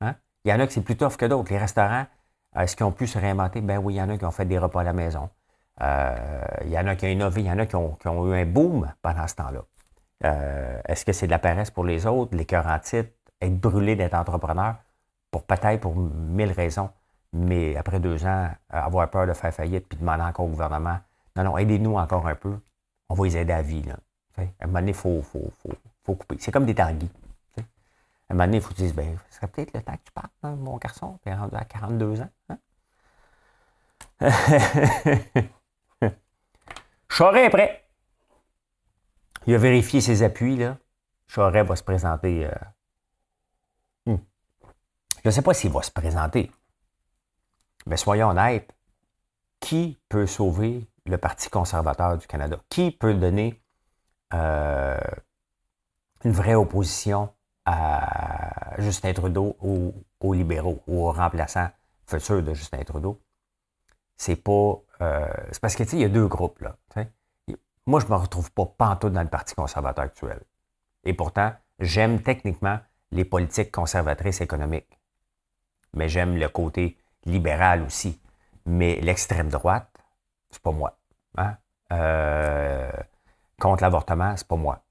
Hein? 0.00 0.14
Il 0.44 0.52
y 0.52 0.54
en 0.54 0.60
a 0.60 0.68
qui 0.68 0.74
c'est 0.74 0.82
plus 0.82 0.96
tough 0.96 1.16
que 1.16 1.26
d'autres. 1.26 1.50
Les 1.50 1.58
restaurants, 1.58 2.06
est-ce 2.54 2.76
qu'ils 2.76 2.86
ont 2.86 2.92
pu 2.92 3.08
se 3.08 3.18
réinventer? 3.18 3.60
Ben 3.60 3.78
oui, 3.78 3.94
il 3.94 3.96
y 3.96 4.02
en 4.02 4.08
a 4.08 4.16
qui 4.16 4.24
ont 4.24 4.30
fait 4.30 4.46
des 4.46 4.58
repas 4.58 4.82
à 4.82 4.84
la 4.84 4.92
maison. 4.92 5.30
Euh, 5.80 6.44
il 6.62 6.70
y 6.70 6.78
en 6.78 6.86
a 6.86 6.94
qui 6.94 7.06
ont 7.06 7.08
innové, 7.08 7.40
il 7.40 7.48
y 7.48 7.50
en 7.50 7.58
a 7.58 7.66
qui 7.66 7.74
ont, 7.74 7.96
eu 8.04 8.40
un 8.40 8.46
boom 8.46 8.88
pendant 9.02 9.26
ce 9.26 9.34
temps-là. 9.34 9.64
Euh, 10.24 10.80
est-ce 10.86 11.04
que 11.04 11.12
c'est 11.12 11.26
de 11.26 11.30
la 11.30 11.38
paresse 11.38 11.70
pour 11.70 11.84
les 11.84 12.06
autres, 12.06 12.36
les 12.36 12.44
cœurs 12.44 12.66
en 12.66 12.78
titre, 12.78 13.10
être 13.40 13.58
brûlé 13.58 13.96
d'être 13.96 14.14
entrepreneur? 14.14 14.76
Pour 15.30 15.44
peut-être 15.44 15.80
pour 15.80 15.96
mille 15.96 16.52
raisons. 16.52 16.90
Mais 17.32 17.76
après 17.76 18.00
deux 18.00 18.24
ans, 18.26 18.48
avoir 18.70 19.10
peur 19.10 19.26
de 19.26 19.32
faire 19.34 19.52
faillite 19.52 19.86
puis 19.88 19.98
demander 19.98 20.22
encore 20.22 20.46
au 20.46 20.48
gouvernement, 20.48 20.98
non, 21.36 21.44
non, 21.44 21.58
aidez-nous 21.58 21.96
encore 21.96 22.26
un 22.26 22.34
peu. 22.34 22.58
On 23.08 23.14
va 23.14 23.24
les 23.24 23.36
aider 23.36 23.52
à 23.52 23.62
vie. 23.62 23.82
Là. 23.82 23.96
À 24.38 24.42
un 24.42 24.66
moment 24.66 24.80
donné, 24.80 24.90
il 24.90 24.94
faut, 24.94 25.22
faut, 25.22 25.52
faut, 26.04 26.14
couper. 26.14 26.36
C'est 26.38 26.50
comme 26.50 26.66
des 26.66 26.74
tanguis. 26.74 27.10
À 27.58 27.62
un 28.30 28.34
moment 28.34 28.44
donné, 28.46 28.56
il 28.58 28.62
faut 28.62 28.72
te 28.72 28.82
dire, 28.82 28.94
ben, 28.94 29.16
ce 29.30 29.36
serait 29.36 29.46
peut-être 29.46 29.72
le 29.74 29.82
temps 29.82 29.92
que 29.92 30.04
tu 30.04 30.12
partes, 30.12 30.32
hein, 30.42 30.54
mon 30.56 30.76
garçon, 30.76 31.18
tu 31.24 31.32
rendu 31.32 31.56
à 31.56 31.64
42 31.64 32.20
ans. 32.20 32.28
Hein? 32.48 32.58
Charest 37.08 37.46
est 37.46 37.50
prêt. 37.50 37.87
Il 39.48 39.54
a 39.54 39.58
vérifié 39.58 40.02
ses 40.02 40.22
appuis, 40.22 40.56
là. 40.56 40.76
Charest 41.26 41.66
va 41.66 41.74
se 41.74 41.82
présenter. 41.82 42.46
Euh, 42.46 44.12
hmm. 44.12 44.18
Je 45.24 45.28
ne 45.28 45.30
sais 45.30 45.40
pas 45.40 45.54
s'il 45.54 45.72
va 45.72 45.80
se 45.80 45.90
présenter. 45.90 46.52
Mais 47.86 47.96
soyons 47.96 48.28
honnêtes, 48.28 48.70
qui 49.58 49.98
peut 50.10 50.26
sauver 50.26 50.86
le 51.06 51.16
Parti 51.16 51.48
conservateur 51.48 52.18
du 52.18 52.26
Canada? 52.26 52.58
Qui 52.68 52.90
peut 52.90 53.14
donner 53.14 53.62
euh, 54.34 55.00
une 56.24 56.32
vraie 56.32 56.54
opposition 56.54 57.32
à 57.64 58.78
Justin 58.82 59.14
Trudeau 59.14 59.56
ou 59.62 59.94
aux 60.20 60.34
libéraux 60.34 60.82
ou 60.86 61.08
aux 61.08 61.12
remplaçants 61.12 61.70
futurs 62.06 62.42
de 62.42 62.52
Justin 62.52 62.84
Trudeau? 62.84 63.18
C'est 64.18 64.36
pas. 64.36 64.74
Euh, 65.00 65.26
c'est 65.52 65.60
parce 65.60 65.74
que, 65.74 65.84
tu 65.84 65.88
sais, 65.88 65.96
il 65.96 66.02
y 66.02 66.04
a 66.04 66.10
deux 66.10 66.26
groupes, 66.26 66.60
là. 66.60 66.76
Moi, 67.88 68.00
je 68.00 68.04
ne 68.04 68.10
me 68.10 68.16
retrouve 68.16 68.52
pas 68.52 68.66
pantoute 68.66 69.14
dans 69.14 69.22
le 69.22 69.30
Parti 69.30 69.54
conservateur 69.54 70.04
actuel. 70.04 70.42
Et 71.04 71.14
pourtant, 71.14 71.54
j'aime 71.78 72.20
techniquement 72.20 72.78
les 73.12 73.24
politiques 73.24 73.72
conservatrices 73.72 74.42
économiques. 74.42 75.00
Mais 75.94 76.10
j'aime 76.10 76.36
le 76.36 76.50
côté 76.50 76.98
libéral 77.24 77.80
aussi. 77.80 78.20
Mais 78.66 79.00
l'extrême 79.00 79.48
droite, 79.48 79.88
c'est 80.50 80.60
pas 80.60 80.70
moi. 80.70 80.98
Hein? 81.38 81.56
Euh, 81.90 82.92
contre 83.58 83.82
l'avortement, 83.82 84.36
c'est 84.36 84.46
pas 84.46 84.56
moi. 84.56 84.84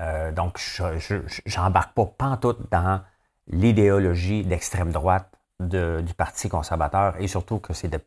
Euh, 0.00 0.30
donc, 0.30 0.60
je 0.60 1.58
n'embarque 1.58 1.94
pas 1.94 2.06
pantoute 2.06 2.70
dans 2.70 3.02
l'idéologie 3.48 4.44
d'extrême 4.44 4.92
droite 4.92 5.36
du 5.58 6.14
Parti 6.16 6.48
conservateur 6.48 7.20
et 7.20 7.26
surtout 7.26 7.58
que 7.58 7.72
c'est 7.72 7.88
de, 7.88 7.98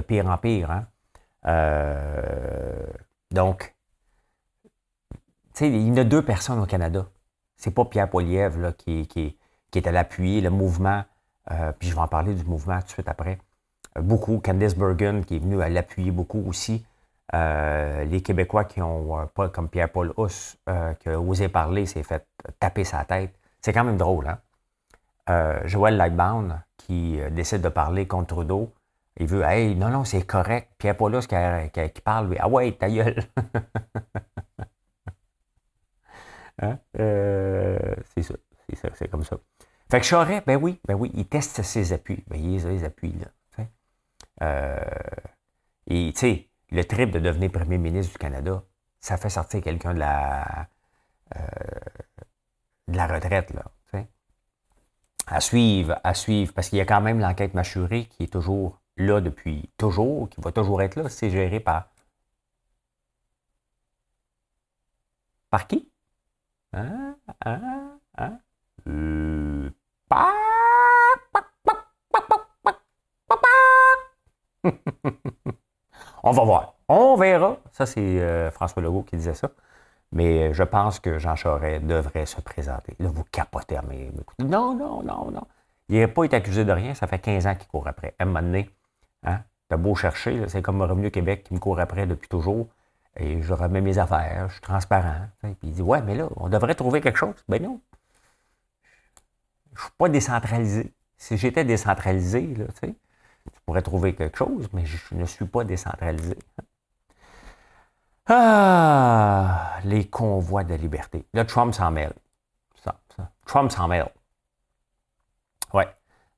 pire 0.00 0.26
en 0.28 0.38
pire. 0.38 0.70
Hein? 0.70 0.86
Euh, 1.46 2.86
donc, 3.30 3.74
tu 5.12 5.18
sais, 5.54 5.68
il 5.68 5.88
y 5.88 5.90
en 5.90 5.96
a 5.96 6.04
deux 6.04 6.24
personnes 6.24 6.60
au 6.60 6.66
Canada. 6.66 7.06
C'est 7.56 7.70
pas 7.70 7.84
Pierre 7.84 8.08
Poilievre 8.08 8.76
qui, 8.76 9.06
qui, 9.06 9.38
qui 9.70 9.78
est 9.78 9.86
à 9.86 9.92
l'appui, 9.92 10.40
le 10.40 10.50
mouvement, 10.50 11.04
euh, 11.50 11.72
puis 11.78 11.88
je 11.88 11.94
vais 11.94 12.00
en 12.00 12.08
parler 12.08 12.34
du 12.34 12.44
mouvement 12.44 12.78
tout 12.80 12.86
de 12.86 12.90
suite 12.90 13.08
après. 13.08 13.38
Euh, 13.96 14.02
beaucoup, 14.02 14.38
Candice 14.38 14.76
Bergen 14.76 15.24
qui 15.24 15.36
est 15.36 15.40
venu 15.40 15.60
à 15.62 15.68
l'appuyer 15.68 16.10
beaucoup 16.10 16.42
aussi. 16.46 16.84
Les 17.32 18.22
Québécois 18.24 18.64
qui 18.64 18.82
ont, 18.82 19.28
pas 19.28 19.48
comme 19.50 19.68
Pierre-Paul 19.68 20.12
Huss, 20.18 20.58
qui 20.98 21.08
a 21.08 21.20
osé 21.20 21.48
parler, 21.48 21.86
s'est 21.86 22.02
fait 22.02 22.26
taper 22.58 22.82
sa 22.82 23.04
tête. 23.04 23.32
C'est 23.60 23.72
quand 23.72 23.84
même 23.84 23.98
drôle, 23.98 24.26
hein? 24.26 25.60
Joël 25.64 25.96
Lightbound 25.96 26.60
qui 26.76 27.20
décide 27.30 27.60
de 27.60 27.68
parler 27.68 28.08
contre 28.08 28.34
Trudeau. 28.34 28.72
Il 29.16 29.26
veut, 29.26 29.42
hey, 29.42 29.74
non, 29.74 29.90
non, 29.90 30.04
c'est 30.04 30.22
correct. 30.22 30.72
Pierre-Paul 30.78 31.14
Huss 31.14 31.26
qui, 31.26 31.36
qui, 31.94 32.00
parle, 32.00 32.30
lui, 32.30 32.36
ah 32.38 32.48
ouais, 32.48 32.72
ta 32.72 32.88
gueule. 32.90 33.22
Hein? 36.62 36.78
c'est 36.92 38.22
ça, 38.22 38.34
c'est 38.68 38.76
ça, 38.76 38.88
c'est 38.94 39.08
comme 39.08 39.24
ça. 39.24 39.38
Fait 39.90 39.98
que 39.98 40.04
Charest, 40.06 40.46
ben 40.46 40.56
oui, 40.62 40.78
ben 40.86 40.94
oui, 40.94 41.10
il 41.14 41.26
teste 41.26 41.62
ses 41.62 41.92
appuis. 41.94 42.22
Ben, 42.28 42.38
il 42.38 42.64
a 42.64 42.68
les 42.68 42.84
appuis, 42.84 43.12
là. 43.12 43.26
Euh, 44.42 44.78
et, 45.86 46.12
tu 46.14 46.20
sais, 46.20 46.48
le 46.70 46.84
trip 46.84 47.10
de 47.10 47.18
devenir 47.18 47.50
premier 47.50 47.78
ministre 47.78 48.12
du 48.12 48.18
Canada, 48.18 48.62
ça 49.00 49.16
fait 49.16 49.28
sortir 49.28 49.60
quelqu'un 49.60 49.92
de 49.94 49.98
la, 49.98 50.68
euh, 51.36 51.40
de 52.88 52.96
la 52.96 53.06
retraite, 53.06 53.52
là. 53.52 53.64
À 55.32 55.40
suivre, 55.40 56.00
à 56.02 56.12
suivre, 56.12 56.52
parce 56.52 56.70
qu'il 56.70 56.78
y 56.78 56.80
a 56.80 56.84
quand 56.84 57.00
même 57.00 57.20
l'enquête 57.20 57.54
mâchurée 57.54 58.06
qui 58.06 58.24
est 58.24 58.32
toujours 58.32 58.79
là 59.06 59.20
depuis 59.20 59.70
toujours, 59.76 60.28
qui 60.28 60.40
va 60.40 60.52
toujours 60.52 60.82
être 60.82 60.96
là. 60.96 61.08
C'est 61.08 61.30
géré 61.30 61.60
par. 61.60 61.88
Par 65.50 65.66
qui? 65.66 65.88
Hein? 66.72 67.16
Hein? 67.44 67.98
Hein? 68.18 68.38
On 76.22 76.32
va 76.32 76.44
voir. 76.44 76.74
On 76.88 77.16
verra. 77.16 77.56
Ça, 77.72 77.86
c'est 77.86 78.00
euh, 78.00 78.50
François 78.50 78.82
Legault 78.82 79.02
qui 79.02 79.16
disait 79.16 79.34
ça. 79.34 79.50
Mais 80.12 80.50
euh, 80.50 80.52
je 80.52 80.62
pense 80.62 81.00
que 81.00 81.18
Jean 81.18 81.36
Charest 81.36 81.86
devrait 81.86 82.26
se 82.26 82.40
présenter. 82.40 82.94
Là, 82.98 83.08
vous 83.08 83.24
capotez 83.24 83.76
à 83.76 83.82
mes... 83.82 84.10
Non, 84.38 84.74
non, 84.74 85.02
non, 85.02 85.30
non. 85.30 85.46
Il 85.88 85.98
n'a 86.00 86.08
pas 86.08 86.24
été 86.24 86.36
accusé 86.36 86.64
de 86.64 86.72
rien. 86.72 86.94
Ça 86.94 87.06
fait 87.06 87.18
15 87.18 87.46
ans 87.46 87.54
qu'il 87.54 87.68
court 87.68 87.86
après. 87.88 88.14
À 88.18 88.24
un 88.24 88.26
moment 88.26 88.42
donné, 88.42 88.70
hein, 89.24 89.40
t'as 89.68 89.76
beau 89.76 89.94
chercher, 89.94 90.48
c'est 90.48 90.62
comme 90.62 90.82
Revenu 90.82 91.10
Québec 91.10 91.44
qui 91.44 91.54
me 91.54 91.58
court 91.58 91.80
après 91.80 92.06
depuis 92.06 92.28
toujours. 92.28 92.68
Et 93.16 93.42
je 93.42 93.52
remets 93.52 93.80
mes 93.80 93.98
affaires, 93.98 94.48
je 94.48 94.54
suis 94.54 94.62
transparent. 94.62 95.28
Puis 95.42 95.56
il 95.64 95.72
dit 95.72 95.82
Ouais, 95.82 96.00
mais 96.02 96.14
là, 96.14 96.28
on 96.36 96.48
devrait 96.48 96.74
trouver 96.74 97.00
quelque 97.00 97.18
chose. 97.18 97.34
Ben 97.48 97.62
non. 97.62 97.80
Je 99.72 99.80
ne 99.80 99.82
suis 99.82 99.92
pas 99.98 100.08
décentralisé. 100.08 100.92
Si 101.16 101.36
j'étais 101.36 101.64
décentralisé, 101.64 102.54
tu 102.54 102.64
sais, 102.80 102.94
je 103.52 103.60
pourrais 103.66 103.82
trouver 103.82 104.14
quelque 104.14 104.38
chose, 104.38 104.68
mais 104.72 104.84
je 104.86 105.14
ne 105.14 105.24
suis 105.24 105.44
pas 105.46 105.64
décentralisé. 105.64 106.36
Ah, 108.26 109.78
les 109.84 110.08
convois 110.08 110.64
de 110.64 110.74
liberté. 110.74 111.26
Là, 111.34 111.44
Trump 111.44 111.74
s'en 111.74 111.90
mêle. 111.90 112.12
Trump 113.46 113.72
s'en 113.72 113.88
mêle. 113.88 114.08
Oui. 115.74 115.82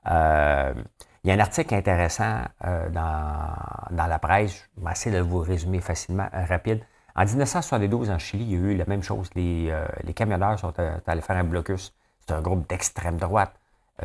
Euh, 0.06 0.74
il 1.24 1.28
y 1.28 1.30
a 1.30 1.34
un 1.34 1.38
article 1.38 1.74
intéressant 1.74 2.42
euh, 2.64 2.88
dans, 2.90 4.06
la 4.06 4.18
presse. 4.18 4.68
Je 4.76 4.84
vais 4.84 4.92
essayer 4.92 5.16
de 5.16 5.22
vous 5.22 5.38
résumer 5.38 5.80
facilement, 5.80 6.28
euh, 6.34 6.44
rapide. 6.44 6.80
En 7.14 7.24
1972, 7.24 8.10
en 8.10 8.18
Chili, 8.18 8.44
il 8.44 8.52
y 8.52 8.54
a 8.54 8.58
eu 8.58 8.76
la 8.76 8.86
même 8.86 9.02
chose. 9.02 9.28
Les, 9.34 9.70
les 10.02 10.14
camionneurs 10.14 10.58
sont 10.58 10.72
allés 11.06 11.20
faire 11.20 11.36
un 11.36 11.44
blocus. 11.44 11.94
C'est 12.26 12.32
un 12.32 12.40
groupe 12.40 12.66
d'extrême 12.66 13.18
droite 13.18 13.52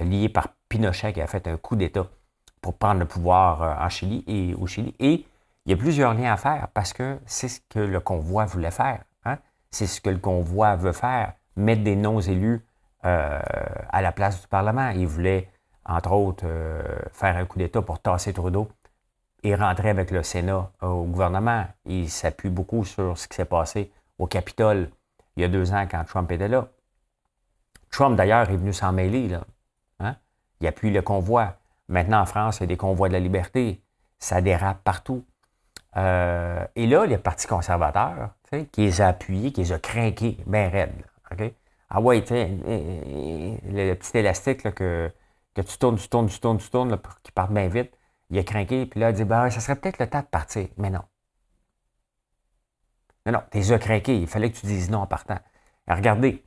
lié 0.02 0.28
par 0.28 0.50
Pinochet 0.68 1.14
qui 1.14 1.22
a 1.22 1.28
fait 1.28 1.48
un 1.48 1.56
coup 1.56 1.78
d'État 1.78 2.08
pour 2.62 2.78
prendre 2.78 3.00
le 3.00 3.06
pouvoir 3.06 3.62
euh, 3.62 3.74
en 3.80 3.90
Chili 3.90 4.24
et 4.28 4.54
au 4.56 4.68
Chili. 4.68 4.94
Et 5.00 5.26
il 5.66 5.72
y 5.72 5.74
a 5.74 5.78
plusieurs 5.78 6.14
liens 6.14 6.34
à 6.34 6.38
faire 6.38 6.68
parce 6.74 6.94
que 6.94 7.18
c'est 7.26 7.48
ce 7.48 7.62
que 7.70 7.80
le 7.80 8.00
convoi 8.00 8.46
voulait 8.46 8.72
faire. 8.72 9.04
Hein. 9.26 9.38
C'est 9.72 9.88
ce 9.88 10.02
que 10.02 10.10
le 10.10 10.18
convoi 10.18 10.76
veut 10.76 10.94
faire, 10.94 11.34
mettre 11.56 11.84
des 11.84 11.96
non-élus 11.96 12.62
euh, 13.06 13.40
à 13.90 14.02
la 14.02 14.12
place 14.12 14.42
du 14.42 14.48
Parlement. 14.48 14.90
Il 14.90 15.08
voulait, 15.08 15.50
entre 15.88 16.12
autres, 16.12 16.44
euh, 16.46 16.82
faire 17.12 17.38
un 17.38 17.46
coup 17.46 17.58
d'État 17.58 17.82
pour 17.82 18.00
tasser 18.00 18.34
Trudeau 18.34 18.68
et 19.44 19.56
rentrer 19.56 19.90
avec 19.90 20.12
le 20.12 20.24
Sénat 20.24 20.70
au 20.82 21.04
gouvernement. 21.04 21.66
Il 21.86 22.10
s'appuie 22.10 22.50
beaucoup 22.50 22.84
sur 22.84 23.18
ce 23.18 23.28
qui 23.28 23.36
s'est 23.36 23.46
passé 23.46 23.92
au 24.20 24.28
Capitole 24.28 24.90
il 25.38 25.42
y 25.42 25.44
a 25.44 25.48
deux 25.48 25.72
ans 25.72 25.86
quand 25.90 26.04
Trump 26.04 26.32
était 26.32 26.48
là. 26.48 26.68
Trump, 27.92 28.18
d'ailleurs, 28.18 28.50
est 28.50 28.58
venu 28.58 28.74
s'en 28.74 28.92
mêler. 28.92 29.28
Là. 29.28 29.42
Hein? 30.00 30.16
Il 30.60 30.68
appuie 30.68 30.90
le 30.90 31.04
convoi. 31.04 31.56
Maintenant, 31.88 32.22
en 32.22 32.26
France, 32.26 32.58
il 32.58 32.62
y 32.62 32.64
a 32.64 32.68
des 32.68 32.78
convois 32.78 33.08
de 33.08 33.14
la 33.14 33.20
liberté. 33.20 33.80
Ça 34.18 34.42
dérape 34.42 34.84
partout. 34.84 35.24
Euh, 35.96 36.66
et 36.76 36.88
là, 36.88 37.06
les 37.06 37.20
partis 37.20 37.48
conservateurs, 37.48 38.32
qui 38.72 38.82
les 38.82 39.00
a 39.00 39.10
appuyés, 39.10 39.52
qui 39.52 39.62
les 39.62 39.72
a 39.72 39.80
craqués, 39.80 40.38
bien 40.48 40.70
raides. 40.70 41.06
Ah 41.90 42.02
ouais, 42.02 42.26
sais, 42.26 42.50
le 42.66 43.94
petit 43.94 44.18
élastique 44.18 44.74
que, 44.74 45.12
que 45.64 45.72
tu 45.72 45.78
tournes, 45.78 45.98
tu 45.98 46.10
tournes, 46.10 46.28
tu 46.28 46.40
tournes, 46.40 46.58
tu 46.58 46.70
tournes, 46.70 46.98
pour 46.98 47.22
qu'il 47.22 47.34
parte 47.34 47.52
bien 47.52 47.68
vite, 47.68 47.92
il 48.30 48.38
a 48.38 48.44
craqué, 48.44 48.86
puis 48.86 49.00
là, 49.00 49.08
il 49.08 49.10
a 49.10 49.14
dit, 49.14 49.24
ben, 49.24 49.50
ça 49.50 49.60
serait 49.60 49.76
peut-être 49.76 50.00
le 50.00 50.10
temps 50.10 50.22
de 50.22 50.26
partir. 50.26 50.68
Mais 50.78 50.90
non. 50.90 51.02
Non, 53.26 53.34
non, 53.34 53.44
les 53.54 53.72
as 53.72 53.80
craqués. 53.80 54.18
Il 54.18 54.28
fallait 54.28 54.52
que 54.52 54.58
tu 54.58 54.66
dises 54.66 54.90
non 54.90 55.00
en 55.00 55.08
partant. 55.08 55.40
regardez, 55.88 56.44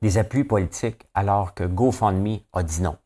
des 0.00 0.16
appuis 0.16 0.44
politiques 0.44 1.06
alors 1.12 1.54
que 1.54 1.64
GoFundMe 1.64 2.38
a 2.52 2.62
dit 2.62 2.80
non. 2.80 2.96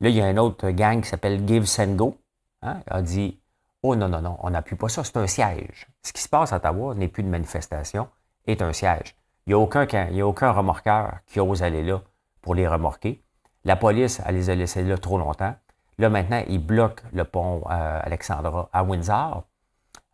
Là, 0.00 0.08
il 0.08 0.16
y 0.16 0.20
a 0.20 0.26
un 0.26 0.36
autre 0.38 0.70
gang 0.70 1.02
qui 1.02 1.08
s'appelle 1.08 1.46
Give 1.46 1.66
Send 1.66 1.96
Go, 1.96 2.18
hein, 2.62 2.80
a 2.88 3.02
dit 3.02 3.40
Oh 3.82 3.94
non, 3.94 4.08
non, 4.08 4.20
non, 4.20 4.38
on 4.40 4.50
n'appuie 4.50 4.76
pas 4.76 4.88
ça, 4.88 5.04
c'est 5.04 5.16
un 5.18 5.26
siège. 5.26 5.86
Ce 6.02 6.12
qui 6.12 6.20
se 6.20 6.28
passe 6.28 6.52
à 6.52 6.56
Ottawa 6.56 6.94
n'est 6.94 7.08
plus 7.08 7.22
de 7.22 7.28
manifestation, 7.28 8.08
est 8.46 8.60
un 8.62 8.72
siège. 8.72 9.14
Il 9.46 9.50
n'y 9.50 9.54
a, 9.54 9.56
a 9.56 10.26
aucun 10.26 10.52
remorqueur 10.52 11.18
qui 11.26 11.38
ose 11.40 11.62
aller 11.62 11.82
là 11.82 12.02
pour 12.42 12.54
les 12.54 12.66
remorquer. 12.66 13.22
La 13.64 13.76
police, 13.76 14.22
elle 14.24 14.36
les 14.36 14.50
a 14.50 14.54
laissés 14.54 14.82
là 14.82 14.96
trop 14.98 15.18
longtemps. 15.18 15.54
Là, 15.98 16.08
maintenant, 16.08 16.42
ils 16.48 16.64
bloquent 16.64 17.02
le 17.12 17.24
pont 17.24 17.62
euh, 17.70 18.00
Alexandra 18.02 18.70
à 18.72 18.82
Windsor. 18.82 19.44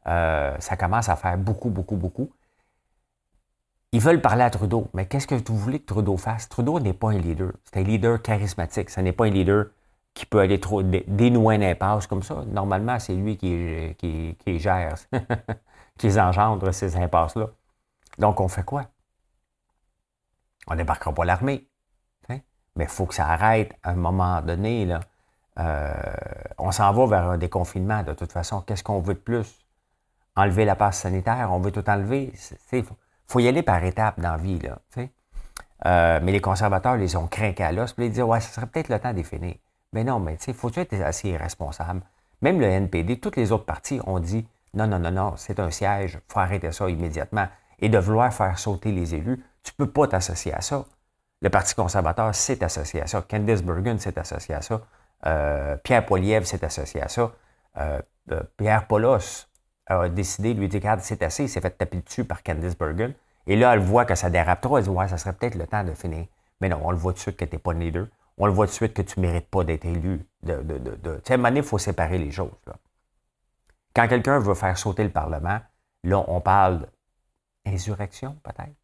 Euh, 0.09 0.57
ça 0.59 0.77
commence 0.77 1.09
à 1.09 1.17
faire 1.17 1.39
beaucoup, 1.39 1.71
beaucoup, 1.71 1.97
beaucoup. 1.97 2.31
Ils 3.93 4.01
veulent 4.01 4.21
parler 4.21 4.43
à 4.43 4.51
Trudeau, 4.51 4.89
mais 4.95 5.07
qu'est-ce 5.07 5.27
que 5.27 5.37
vous 5.37 5.57
voulez 5.57 5.79
que 5.81 5.87
Trudeau 5.87 6.17
fasse? 6.17 6.49
Trudeau 6.49 6.81
n'est 6.81 6.93
pas 6.93 7.11
un 7.11 7.19
leader. 7.19 7.53
C'est 7.65 7.81
un 7.81 7.83
leader 7.85 8.21
charismatique. 8.21 8.91
Ce 8.91 9.01
n'est 9.01 9.13
pas 9.13 9.27
un 9.27 9.31
leader 9.31 9.67
qui 10.13 10.27
peut 10.27 10.41
aller 10.41 10.61
trop 10.61 10.83
dénouer 10.83 11.55
une 11.55 11.63
impasse 11.63 12.07
comme 12.07 12.23
ça. 12.23 12.45
Normalement, 12.47 12.99
c'est 12.99 13.15
lui 13.15 13.37
qui, 13.37 14.37
gère, 14.59 14.95
qui 15.99 16.21
engendre 16.21 16.73
ces 16.73 16.97
impasses-là. 16.97 17.49
Donc, 18.19 18.41
on 18.41 18.49
fait 18.49 18.65
quoi? 18.65 18.87
On 20.67 20.75
débarquera 20.75 21.13
pas 21.13 21.25
l'armée. 21.25 21.69
Mais 22.77 22.85
il 22.85 22.91
faut 22.91 23.07
que 23.07 23.15
ça 23.15 23.27
arrête 23.27 23.73
à 23.83 23.91
un 23.91 23.97
moment 23.97 24.41
donné. 24.43 24.85
Là. 24.87 25.01
Euh, 25.59 25.93
on 26.59 26.71
s'en 26.73 26.93
va 26.93 27.07
vers 27.07 27.31
un 27.31 27.39
déconfinement 27.39 28.03
de 28.03 28.13
toute 28.13 28.33
façon. 28.33 28.61
Qu'est-ce 28.61 28.85
qu'on 28.85 29.01
veut 29.01 29.15
de 29.15 29.19
plus? 29.19 29.67
Enlever 30.37 30.67
la 30.67 30.77
passe 30.77 31.01
sanitaire, 31.01 31.49
on 31.51 31.59
veut 31.59 31.73
tout 31.73 31.89
enlever. 31.89 32.33
C'est, 32.35 32.85
faut 33.27 33.41
y 33.41 33.49
aller 33.49 33.63
par 33.63 33.83
étapes 33.83 34.21
dans 34.21 34.33
la 34.33 34.37
vie, 34.37 34.59
là. 34.59 34.79
Euh, 35.85 36.21
mais 36.23 36.33
les 36.33 36.41
conservateurs 36.41 36.97
les 36.97 37.17
ont 37.17 37.27
craqués 37.27 37.65
à 37.65 37.73
l'os, 37.73 37.93
puis 37.93 38.07
ils 38.07 38.13
disent 38.13 38.23
Ouais, 38.23 38.41
ce 38.41 38.53
serait 38.53 38.67
peut-être 38.67 38.89
le 38.89 38.99
temps 38.99 39.15
finir. 39.23 39.57
Mais 39.93 40.05
non, 40.05 40.21
mais 40.21 40.37
tu 40.37 40.45
sais, 40.45 40.53
faut 40.53 40.71
être 40.75 40.95
assez 41.03 41.31
irresponsable? 41.31 42.03
Même 42.43 42.61
le 42.61 42.67
NPD, 42.67 43.19
toutes 43.19 43.37
les 43.37 43.53
autres 43.53 43.65
partis 43.65 44.01
ont 44.07 44.19
dit 44.19 44.47
non, 44.75 44.87
non, 44.87 44.99
non, 44.99 45.11
non, 45.11 45.33
c'est 45.37 45.59
un 45.59 45.71
siège, 45.71 46.19
il 46.21 46.33
faut 46.33 46.39
arrêter 46.39 46.71
ça 46.71 46.89
immédiatement. 46.89 47.49
Et 47.79 47.89
de 47.89 47.99
vouloir 47.99 48.33
faire 48.33 48.59
sauter 48.59 48.93
les 48.93 49.15
élus, 49.15 49.43
tu 49.63 49.73
ne 49.79 49.85
peux 49.85 49.91
pas 49.91 50.07
t'associer 50.07 50.53
à 50.53 50.61
ça. 50.61 50.85
Le 51.47 51.51
Parti 51.51 51.77
conservateur 51.77 52.35
s'est 52.35 52.65
associé 52.65 53.03
à 53.03 53.07
ça. 53.07 53.23
Candice 53.23 53.63
Bergen 53.63 54.01
s'est 54.01 54.19
associé 54.19 54.53
à 54.53 54.63
ça. 54.63 54.81
Euh, 55.27 55.77
Pierre 55.77 56.05
Poilievre 56.05 56.45
s'est 56.45 56.65
associé 56.65 57.01
à 57.01 57.07
ça. 57.07 57.31
Pierre 58.57 58.89
Polos 58.89 59.47
a 59.87 60.09
décidé, 60.09 60.55
lui 60.55 60.67
dit, 60.67 60.81
c'est 61.03 61.23
assez, 61.23 61.45
il 61.45 61.49
s'est 61.49 61.61
fait 61.61 61.71
taper 61.71 61.99
dessus 61.99 62.25
par 62.25 62.43
Candice 62.43 62.77
Bergen. 62.77 63.15
Et 63.47 63.55
là, 63.55 63.75
elle 63.75 63.79
voit 63.79 64.05
que 64.05 64.17
ça 64.17 64.29
dérape 64.29 64.61
trop, 64.61 64.77
elle 64.77 64.83
dit, 64.83 64.91
ouais, 64.91 65.07
ça 65.07 65.19
serait 65.19 65.35
peut-être 65.35 65.55
le 65.55 65.69
temps 65.69 65.85
de 65.85 65.95
finir. 65.95 66.27
Mais 66.61 66.69
non, 66.69 66.81
on 66.83 66.91
le 66.91 66.97
voit 66.97 67.13
tout 67.13 67.19
de 67.19 67.21
suite 67.21 67.37
que 67.37 67.45
tu 67.45 67.55
n'es 67.55 67.61
pas 67.61 67.75
né 67.75 67.93
d'eux. 67.93 68.11
On 68.39 68.47
le 68.47 68.53
voit 68.53 68.67
tout 68.67 68.73
de 68.73 68.75
suite 68.75 68.95
que 68.95 69.03
tu 69.03 69.21
ne 69.21 69.27
mérites 69.29 69.49
pas 69.49 69.63
d'être 69.63 69.85
élu. 69.85 70.27
De, 70.43 70.63
de, 70.63 70.79
de, 70.79 71.21
Tu 71.25 71.33
sais, 71.33 71.39
il 71.39 71.63
faut 71.63 71.79
séparer 71.79 72.19
les 72.19 72.33
choses. 72.33 72.51
Quand 73.95 74.09
quelqu'un 74.09 74.41
veut 74.41 74.55
faire 74.55 74.77
sauter 74.77 75.05
le 75.05 75.11
Parlement, 75.11 75.61
là, 76.03 76.25
on 76.27 76.41
parle 76.41 76.89
d'insurrection, 77.65 78.37
peut-être? 78.43 78.75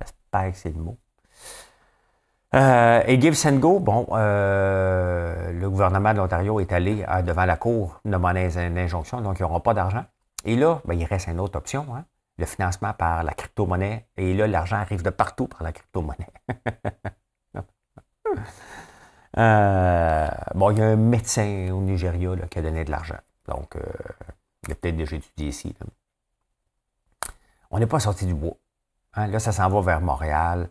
J'espère 0.00 0.52
que 0.52 0.56
c'est 0.56 0.70
le 0.70 0.80
mot. 0.80 0.98
Euh, 2.54 3.02
et 3.06 3.18
Go, 3.18 3.78
bon, 3.78 4.08
euh, 4.12 5.52
le 5.52 5.70
gouvernement 5.70 6.12
de 6.12 6.18
l'Ontario 6.18 6.58
est 6.58 6.72
allé 6.72 7.04
devant 7.24 7.44
la 7.44 7.56
Cour 7.56 8.00
de 8.04 8.16
monnaie 8.16 8.48
d'injonction, 8.70 9.20
donc 9.20 9.38
ils 9.38 9.42
n'auront 9.42 9.60
pas 9.60 9.74
d'argent. 9.74 10.04
Et 10.44 10.56
là, 10.56 10.80
ben, 10.84 10.94
il 10.94 11.04
reste 11.04 11.28
une 11.28 11.40
autre 11.40 11.58
option. 11.58 11.86
Hein. 11.94 12.04
le 12.38 12.46
financement 12.46 12.94
par 12.94 13.22
la 13.22 13.34
crypto-monnaie. 13.34 14.06
Et 14.16 14.34
là, 14.34 14.46
l'argent 14.46 14.76
arrive 14.76 15.02
de 15.02 15.10
partout 15.10 15.46
par 15.46 15.62
la 15.62 15.72
crypto-monnaie. 15.72 16.30
Euh, 19.38 20.28
bon, 20.54 20.70
il 20.70 20.78
y 20.78 20.82
a 20.82 20.86
un 20.86 20.96
médecin 20.96 21.70
au 21.72 21.80
Nigeria 21.80 22.36
qui 22.50 22.58
a 22.58 22.62
donné 22.62 22.84
de 22.84 22.90
l'argent. 22.90 23.18
Donc, 23.46 23.76
euh, 23.76 23.80
il 24.66 24.72
a 24.72 24.74
peut-être 24.74 24.96
déjà 24.96 25.16
étudié 25.16 25.48
ici. 25.48 25.74
On 27.70 27.78
n'est 27.78 27.86
pas 27.86 28.00
sorti 28.00 28.26
du 28.26 28.34
bois. 28.34 28.56
Hein. 29.14 29.28
Là, 29.28 29.38
ça 29.38 29.52
s'en 29.52 29.68
va 29.68 29.80
vers 29.80 30.00
Montréal. 30.00 30.68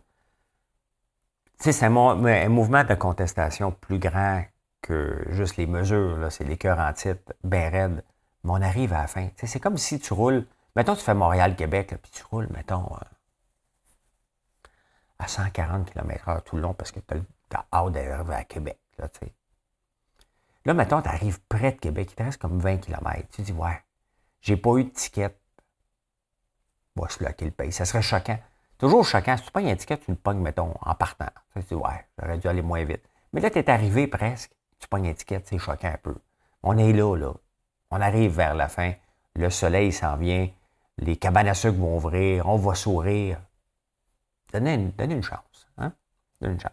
C'est 1.60 1.84
un, 1.84 2.48
mouvement 2.48 2.84
de 2.84 2.94
contestation 2.94 3.70
plus 3.70 3.98
grand 3.98 4.42
que 4.80 5.26
juste 5.28 5.58
les 5.58 5.66
mesures. 5.66 6.32
C'est 6.32 6.44
les 6.44 6.56
cœurs 6.56 6.78
en 6.78 6.90
titre, 6.94 7.34
bien 7.44 7.68
raides. 7.68 8.02
Mais 8.44 8.50
on 8.52 8.62
arrive 8.62 8.94
à 8.94 9.02
la 9.02 9.06
fin. 9.06 9.28
C'est 9.36 9.60
comme 9.60 9.76
si 9.76 10.00
tu 10.00 10.14
roules. 10.14 10.46
Mettons, 10.74 10.96
tu 10.96 11.02
fais 11.02 11.12
Montréal-Québec, 11.12 11.96
puis 12.00 12.10
tu 12.12 12.22
roules, 12.24 12.48
mettons, 12.54 12.86
euh, 12.94 13.04
à 15.18 15.28
140 15.28 15.92
km/h 15.92 16.42
tout 16.44 16.56
le 16.56 16.62
long 16.62 16.72
parce 16.72 16.92
que 16.92 17.00
tu 17.00 17.14
as 17.54 17.66
hâte 17.72 17.92
d'arriver 17.92 18.34
à 18.34 18.44
Québec. 18.44 18.78
Là, 20.64 20.72
mettons, 20.72 21.02
tu 21.02 21.08
arrives 21.08 21.40
près 21.42 21.72
de 21.72 21.78
Québec, 21.78 22.08
il 22.12 22.14
te 22.14 22.22
reste 22.22 22.40
comme 22.40 22.58
20 22.58 22.78
km. 22.78 23.28
Tu 23.32 23.42
dis, 23.42 23.52
ouais, 23.52 23.82
j'ai 24.40 24.56
pas 24.56 24.76
eu 24.76 24.84
de 24.84 24.90
ticket. 24.90 25.36
Bon, 26.96 27.06
celui-là 27.06 27.34
qui 27.34 27.44
le 27.44 27.50
paye. 27.50 27.72
Ça 27.72 27.84
serait 27.84 28.02
choquant. 28.02 28.38
Toujours 28.80 29.04
choquant. 29.04 29.36
Si 29.36 29.44
tu 29.44 29.50
payes 29.52 29.70
un 29.70 29.76
ticket, 29.76 29.98
tu 29.98 30.10
le 30.10 30.16
pognes, 30.16 30.40
mettons, 30.40 30.72
en 30.80 30.94
partant. 30.94 31.28
Tu 31.54 31.60
dis, 31.60 31.74
ouais, 31.74 32.06
j'aurais 32.18 32.38
dû 32.38 32.48
aller 32.48 32.62
moins 32.62 32.82
vite. 32.82 33.06
Mais 33.34 33.42
là, 33.42 33.50
tu 33.50 33.58
es 33.58 33.70
arrivé 33.70 34.06
presque. 34.06 34.52
Tu 34.78 34.88
pognes 34.88 35.08
un 35.08 35.12
ticket, 35.12 35.42
c'est 35.44 35.58
choquant 35.58 35.88
un 35.88 35.98
peu. 35.98 36.16
On 36.62 36.78
est 36.78 36.94
là, 36.94 37.14
là. 37.14 37.34
On 37.90 38.00
arrive 38.00 38.32
vers 38.32 38.54
la 38.54 38.68
fin. 38.68 38.94
Le 39.36 39.50
soleil 39.50 39.92
s'en 39.92 40.16
vient. 40.16 40.48
Les 40.96 41.18
cabanes 41.18 41.48
à 41.48 41.54
sucre 41.54 41.76
vont 41.76 41.96
ouvrir. 41.96 42.48
On 42.48 42.56
va 42.56 42.74
sourire. 42.74 43.38
Donnez 44.50 44.74
une, 44.74 44.92
une 44.98 45.22
chance. 45.22 45.68
Hein? 45.76 45.92
Donnez 46.40 46.54
une 46.54 46.60
chance. 46.60 46.72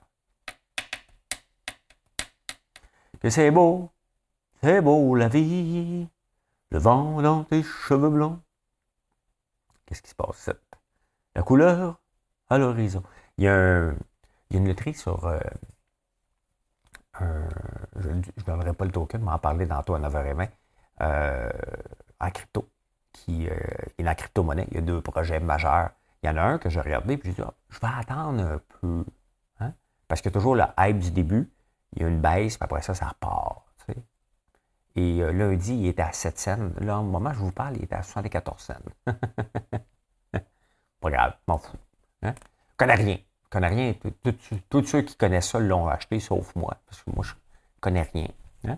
Que 3.20 3.30
c'est 3.30 3.52
beau, 3.52 3.89
c'est 4.62 4.80
beau 4.80 5.15
la 5.15 5.28
vie. 5.28 6.08
Le 6.70 6.78
vent 6.78 7.22
dans 7.22 7.43
tes 7.43 7.63
cheveux 7.63 8.10
blancs. 8.10 8.39
Qu'est-ce 9.86 10.02
qui 10.02 10.12
se 10.12 10.15
passe? 10.15 10.52
La 11.38 11.43
couleur 11.43 12.02
à 12.50 12.58
l'horizon. 12.58 13.04
Il 13.38 13.43
y 13.43 13.47
a, 13.47 13.91
une 14.50 14.67
loterie 14.67 14.95
sur. 14.95 15.23
Euh, 15.26 15.39
je 17.95 18.10
ne 18.10 18.21
donnerai 18.45 18.73
pas 18.73 18.86
le 18.86 18.91
token, 18.91 19.21
mais 19.21 19.32
en 19.32 19.38
parler 19.38 19.67
tantôt 19.67 19.93
à 19.93 20.00
9h20. 20.00 20.50
Euh, 21.02 21.50
en 22.19 22.32
crypto, 22.32 22.67
qui 23.13 23.47
euh, 23.47 23.56
est 24.00 24.04
la 24.04 24.15
crypto-monnaie. 24.15 24.67
Il 24.71 24.76
y 24.76 24.78
a 24.80 24.82
deux 24.82 25.00
projets 25.00 25.39
majeurs. 25.39 25.91
Il 26.23 26.28
y 26.28 26.30
en 26.32 26.38
a 26.38 26.41
un 26.41 26.58
que 26.58 26.69
j'ai 26.69 26.82
regardé, 26.82 27.17
puis 27.17 27.30
je 27.30 27.36
dit, 27.36 27.41
ah, 27.47 27.54
je 27.69 27.80
vais 27.80 27.93
attendre 27.95 28.41
un 28.41 28.62
peu. 28.82 29.06
Hein? 29.60 29.73
Parce 30.08 30.21
que 30.21 30.30
toujours 30.30 30.56
le 30.56 30.63
hype 30.80 30.97
du 30.97 31.12
début, 31.12 31.52
il 31.93 32.02
y 32.02 32.06
a 32.06 32.08
une 32.08 32.19
baisse, 32.19 32.58
puis 32.58 32.65
après 32.65 32.82
ça, 32.82 32.95
ça 32.95 33.10
repart. 33.10 33.63
Et 34.95 35.21
euh, 35.21 35.32
lundi, 35.32 35.76
il 35.76 35.86
était 35.86 36.02
à 36.02 36.12
7 36.12 36.39
cents. 36.39 36.69
Là, 36.80 37.00
au 37.00 37.04
moment 37.04 37.30
où 37.30 37.34
je 37.34 37.39
vous 37.39 37.52
parle, 37.52 37.78
il 37.78 37.84
était 37.84 37.93
à 37.93 38.02
74 38.02 38.60
cents. 38.60 38.73
pas 40.99 41.12
grave, 41.12 41.33
m'en 41.47 41.57
fous. 41.57 41.77
Hein? 42.23 42.33
Je 42.71 42.75
connais 42.77 42.95
rien. 42.95 43.17
Je 43.43 43.49
connais 43.49 43.67
rien. 43.67 43.93
Tous 44.69 44.83
ceux 44.83 45.01
qui 45.01 45.15
connaissent 45.15 45.49
ça 45.49 45.60
l'ont 45.60 45.88
acheté, 45.88 46.19
sauf 46.19 46.55
moi. 46.55 46.77
Parce 46.86 47.03
que 47.03 47.12
moi, 47.12 47.23
je 47.23 47.33
connais 47.79 48.01
rien. 48.13 48.27
Hein? 48.67 48.77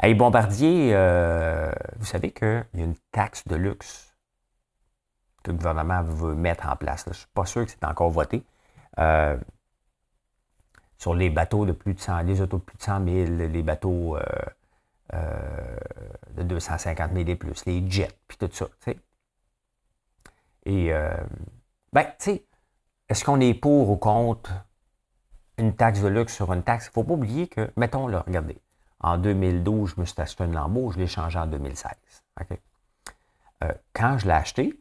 Hey, 0.00 0.14
Bombardier, 0.14 0.90
euh, 0.94 1.70
vous 1.98 2.06
savez 2.06 2.30
qu'il 2.30 2.64
y 2.74 2.80
a 2.80 2.84
une 2.84 2.96
taxe 3.12 3.46
de 3.46 3.56
luxe 3.56 4.16
que 5.42 5.50
le 5.50 5.56
gouvernement 5.56 6.02
veut 6.02 6.34
mettre 6.34 6.68
en 6.68 6.76
place. 6.76 7.04
Je 7.04 7.10
ne 7.10 7.14
suis 7.14 7.26
pas 7.34 7.46
sûr 7.46 7.64
que 7.64 7.70
c'est 7.70 7.84
encore 7.84 8.10
voté. 8.10 8.44
Euh, 8.98 9.36
sur 10.98 11.14
les 11.14 11.30
bateaux 11.30 11.64
de 11.64 11.72
plus 11.72 11.94
de 11.94 12.00
100, 12.00 12.22
les 12.22 12.40
autos 12.40 12.58
de 12.58 12.62
plus 12.62 12.76
de 12.76 12.82
100 12.82 13.04
000, 13.04 13.30
les 13.48 13.62
bateaux 13.62 14.16
euh, 15.14 15.76
de 16.32 16.42
250 16.42 17.12
000 17.12 17.28
et 17.28 17.36
plus, 17.36 17.64
les 17.66 17.88
jets, 17.88 18.10
puis 18.26 18.36
tout 18.36 18.50
ça. 18.52 18.66
Et, 20.68 20.92
ben, 21.92 22.04
tu 22.04 22.12
sais, 22.18 22.44
est-ce 23.08 23.24
qu'on 23.24 23.40
est 23.40 23.54
pour 23.54 23.90
ou 23.90 23.96
contre 23.96 24.52
une 25.56 25.74
taxe 25.74 26.00
de 26.00 26.08
luxe 26.08 26.34
sur 26.34 26.52
une 26.52 26.62
taxe? 26.62 26.86
Il 26.86 26.88
ne 26.90 26.92
faut 26.92 27.04
pas 27.04 27.14
oublier 27.14 27.48
que, 27.48 27.70
mettons, 27.76 28.06
le 28.06 28.18
regardez, 28.18 28.60
en 29.00 29.18
2012, 29.18 29.94
je 29.94 30.00
me 30.00 30.06
suis 30.06 30.20
acheté 30.20 30.44
une 30.44 30.52
Lambo, 30.52 30.90
je 30.90 30.98
l'ai 30.98 31.06
changé 31.06 31.38
en 31.38 31.46
2016. 31.46 31.92
Euh, 33.64 33.72
quand 33.92 34.18
je 34.18 34.26
l'ai 34.26 34.32
acheté, 34.32 34.78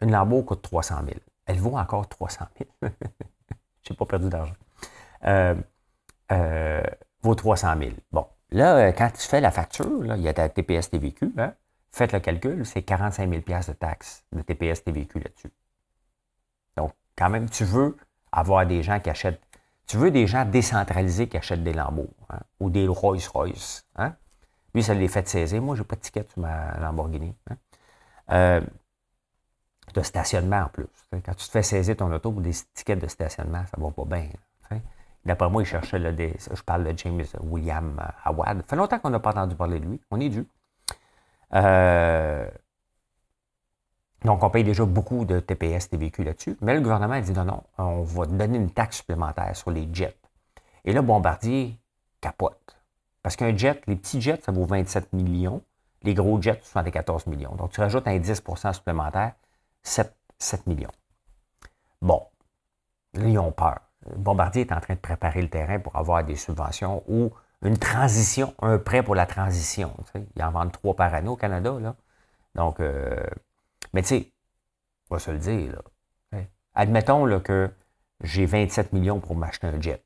une 0.00 0.10
Lambo 0.12 0.42
coûte 0.42 0.62
300 0.62 0.96
000. 1.04 1.16
Elle 1.46 1.58
vaut 1.58 1.76
encore 1.76 2.08
300 2.08 2.46
000. 2.82 2.92
Je 3.82 3.92
n'ai 3.92 3.96
pas 3.96 4.06
perdu 4.06 4.28
d'argent. 4.28 4.54
Euh, 5.24 5.54
euh, 6.32 6.82
vaut 7.22 7.34
300 7.34 7.78
000. 7.78 7.90
Bon, 8.12 8.26
là, 8.50 8.92
quand 8.92 9.10
tu 9.10 9.26
fais 9.26 9.40
la 9.40 9.50
facture, 9.50 10.04
il 10.16 10.22
y 10.22 10.28
a 10.28 10.34
ta 10.34 10.48
TPS 10.48 10.90
TVQ, 10.90 11.32
hein, 11.38 11.54
faites 11.92 12.12
le 12.12 12.20
calcul, 12.20 12.64
c'est 12.66 12.82
45 12.82 13.28
000 13.28 13.42
de 13.42 13.72
taxes 13.72 14.24
de 14.32 14.42
TPS 14.42 14.84
TVQ 14.84 15.20
là-dessus. 15.20 15.50
Donc, 16.76 16.92
quand 17.16 17.30
même, 17.30 17.48
tu 17.50 17.64
veux 17.64 17.96
avoir 18.32 18.66
des 18.66 18.82
gens 18.82 19.00
qui 19.00 19.10
achètent 19.10 19.40
tu 19.90 19.96
veux 19.96 20.12
des 20.12 20.28
gens 20.28 20.44
décentralisés 20.44 21.28
qui 21.28 21.36
achètent 21.36 21.64
des 21.64 21.72
Lambeaux 21.72 22.10
hein, 22.28 22.38
ou 22.60 22.70
des 22.70 22.86
Rolls-Royce. 22.86 23.84
Hein? 23.96 24.14
Lui, 24.72 24.84
ça 24.84 24.94
les 24.94 25.08
fait 25.08 25.26
saisir. 25.26 25.60
Moi, 25.60 25.74
je 25.74 25.80
n'ai 25.80 25.84
pas 25.84 25.96
de 25.96 26.00
ticket 26.00 26.24
sur 26.32 26.40
ma 26.40 26.78
Lamborghini. 26.78 27.34
Hein? 27.50 27.56
Euh, 28.30 28.60
de 29.92 30.02
stationnement 30.02 30.60
en 30.60 30.68
plus. 30.68 30.86
Quand 31.10 31.34
tu 31.34 31.44
te 31.44 31.50
fais 31.50 31.64
saisir 31.64 31.96
ton 31.96 32.12
auto 32.12 32.30
pour 32.30 32.40
des 32.40 32.52
tickets 32.72 33.00
de 33.00 33.08
stationnement, 33.08 33.64
ça 33.66 33.76
ne 33.78 33.82
va 33.82 33.90
pas 33.90 34.04
bien. 34.04 34.28
D'après 35.24 35.50
moi, 35.50 35.62
il 35.62 35.66
cherchait 35.66 35.98
le, 35.98 36.14
je 36.16 36.62
parle 36.62 36.84
de 36.84 36.96
James 36.96 37.24
William 37.42 38.00
Howard. 38.24 38.58
Ça 38.58 38.66
fait 38.68 38.76
longtemps 38.76 39.00
qu'on 39.00 39.10
n'a 39.10 39.18
pas 39.18 39.30
entendu 39.30 39.56
parler 39.56 39.80
de 39.80 39.86
lui. 39.86 40.00
On 40.12 40.20
est 40.20 40.28
dû. 40.28 40.46
Euh, 41.54 42.48
donc, 44.24 44.42
on 44.42 44.50
paye 44.50 44.64
déjà 44.64 44.84
beaucoup 44.84 45.24
de 45.24 45.40
TPS, 45.40 45.88
TVQ 45.88 46.24
là-dessus. 46.24 46.56
Mais 46.60 46.74
le 46.74 46.80
gouvernement 46.80 47.14
a 47.14 47.20
dit 47.20 47.32
non, 47.32 47.44
non, 47.44 47.62
on 47.78 48.02
va 48.02 48.26
donner 48.26 48.58
une 48.58 48.70
taxe 48.70 48.98
supplémentaire 48.98 49.56
sur 49.56 49.70
les 49.70 49.88
jets. 49.92 50.16
Et 50.84 50.92
là, 50.92 51.02
Bombardier 51.02 51.78
capote. 52.20 52.76
Parce 53.22 53.36
qu'un 53.36 53.56
jet, 53.56 53.82
les 53.86 53.96
petits 53.96 54.20
jets, 54.20 54.40
ça 54.42 54.52
vaut 54.52 54.64
27 54.64 55.12
millions. 55.12 55.62
Les 56.02 56.14
gros 56.14 56.40
jets, 56.40 56.60
74 56.62 57.26
millions. 57.26 57.54
Donc, 57.56 57.72
tu 57.72 57.80
rajoutes 57.80 58.06
un 58.06 58.18
10% 58.18 58.72
supplémentaire, 58.72 59.32
7, 59.82 60.14
7 60.38 60.66
millions. 60.66 60.92
Bon, 62.00 62.26
ils 63.14 63.38
ont 63.38 63.52
peur. 63.52 63.80
Bombardier 64.16 64.62
est 64.62 64.72
en 64.72 64.80
train 64.80 64.94
de 64.94 65.00
préparer 65.00 65.42
le 65.42 65.50
terrain 65.50 65.78
pour 65.78 65.96
avoir 65.96 66.24
des 66.24 66.36
subventions 66.36 67.02
ou 67.06 67.30
une 67.62 67.78
transition, 67.78 68.54
un 68.60 68.78
prêt 68.78 69.02
pour 69.02 69.14
la 69.14 69.26
transition. 69.26 69.94
Tu 70.06 70.12
sais, 70.12 70.26
ils 70.36 70.42
en 70.42 70.50
vendent 70.50 70.72
trois 70.72 70.94
par 70.94 71.12
année 71.14 71.28
au 71.28 71.36
Canada. 71.36 71.78
Là. 71.80 71.96
Donc, 72.54 72.80
euh, 72.80 73.24
mais 73.92 74.02
tu 74.02 74.08
sais, 74.08 74.32
on 75.10 75.16
va 75.16 75.18
se 75.20 75.30
le 75.30 75.38
dire, 75.38 75.72
là. 75.72 75.82
Admettons 76.74 77.26
là, 77.26 77.40
que 77.40 77.70
j'ai 78.22 78.46
27 78.46 78.92
millions 78.92 79.20
pour 79.20 79.34
m'acheter 79.34 79.66
un 79.66 79.80
jet. 79.80 80.04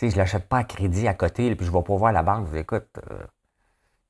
Je 0.00 0.06
ne 0.06 0.16
l'achète 0.16 0.48
pas 0.48 0.58
à 0.58 0.64
crédit 0.64 1.08
à 1.08 1.14
côté, 1.14 1.54
puis 1.56 1.66
je 1.66 1.72
vais 1.72 1.82
pas 1.82 1.96
voir 1.96 2.12
la 2.12 2.22
banque, 2.22 2.46
je 2.48 2.52
dis, 2.52 2.58
écoute, 2.58 2.88
euh, 3.10 3.18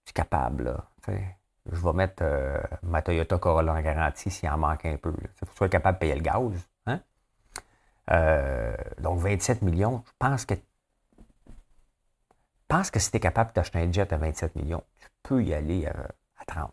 je 0.05 0.07
suis 0.07 0.13
capable, 0.15 0.65
là. 0.65 0.85
je 1.07 1.81
vais 1.81 1.93
mettre 1.93 2.23
euh, 2.23 2.61
ma 2.83 3.01
Toyota 3.01 3.39
Corolla 3.39 3.75
en 3.75 3.81
garantie 3.81 4.31
s'il 4.31 4.49
en 4.51 4.59
manque 4.59 4.85
un 4.87 4.97
peu. 4.97 5.15
Il 5.21 5.29
faut 5.37 5.47
que 5.47 5.57
sois 5.57 5.69
capable 5.69 5.97
de 5.97 6.01
payer 6.01 6.15
le 6.17 6.21
gaz. 6.21 6.69
Euh, 8.11 8.77
donc, 8.99 9.21
27 9.21 9.63
millions, 9.63 10.03
je 10.07 10.13
pense 10.19 10.45
que 10.45 10.55
pense 12.69 12.91
que 12.91 12.99
si 12.99 13.11
tu 13.11 13.17
es 13.19 13.21
capable 13.21 13.51
de 13.51 13.55
t'acheter 13.55 13.79
un 13.79 13.93
jet 13.93 14.13
à 14.13 14.17
27 14.17 14.57
millions, 14.57 14.83
tu 15.01 15.09
peux 15.23 15.45
y 15.45 15.55
aller 15.55 15.89
30. 16.47 16.73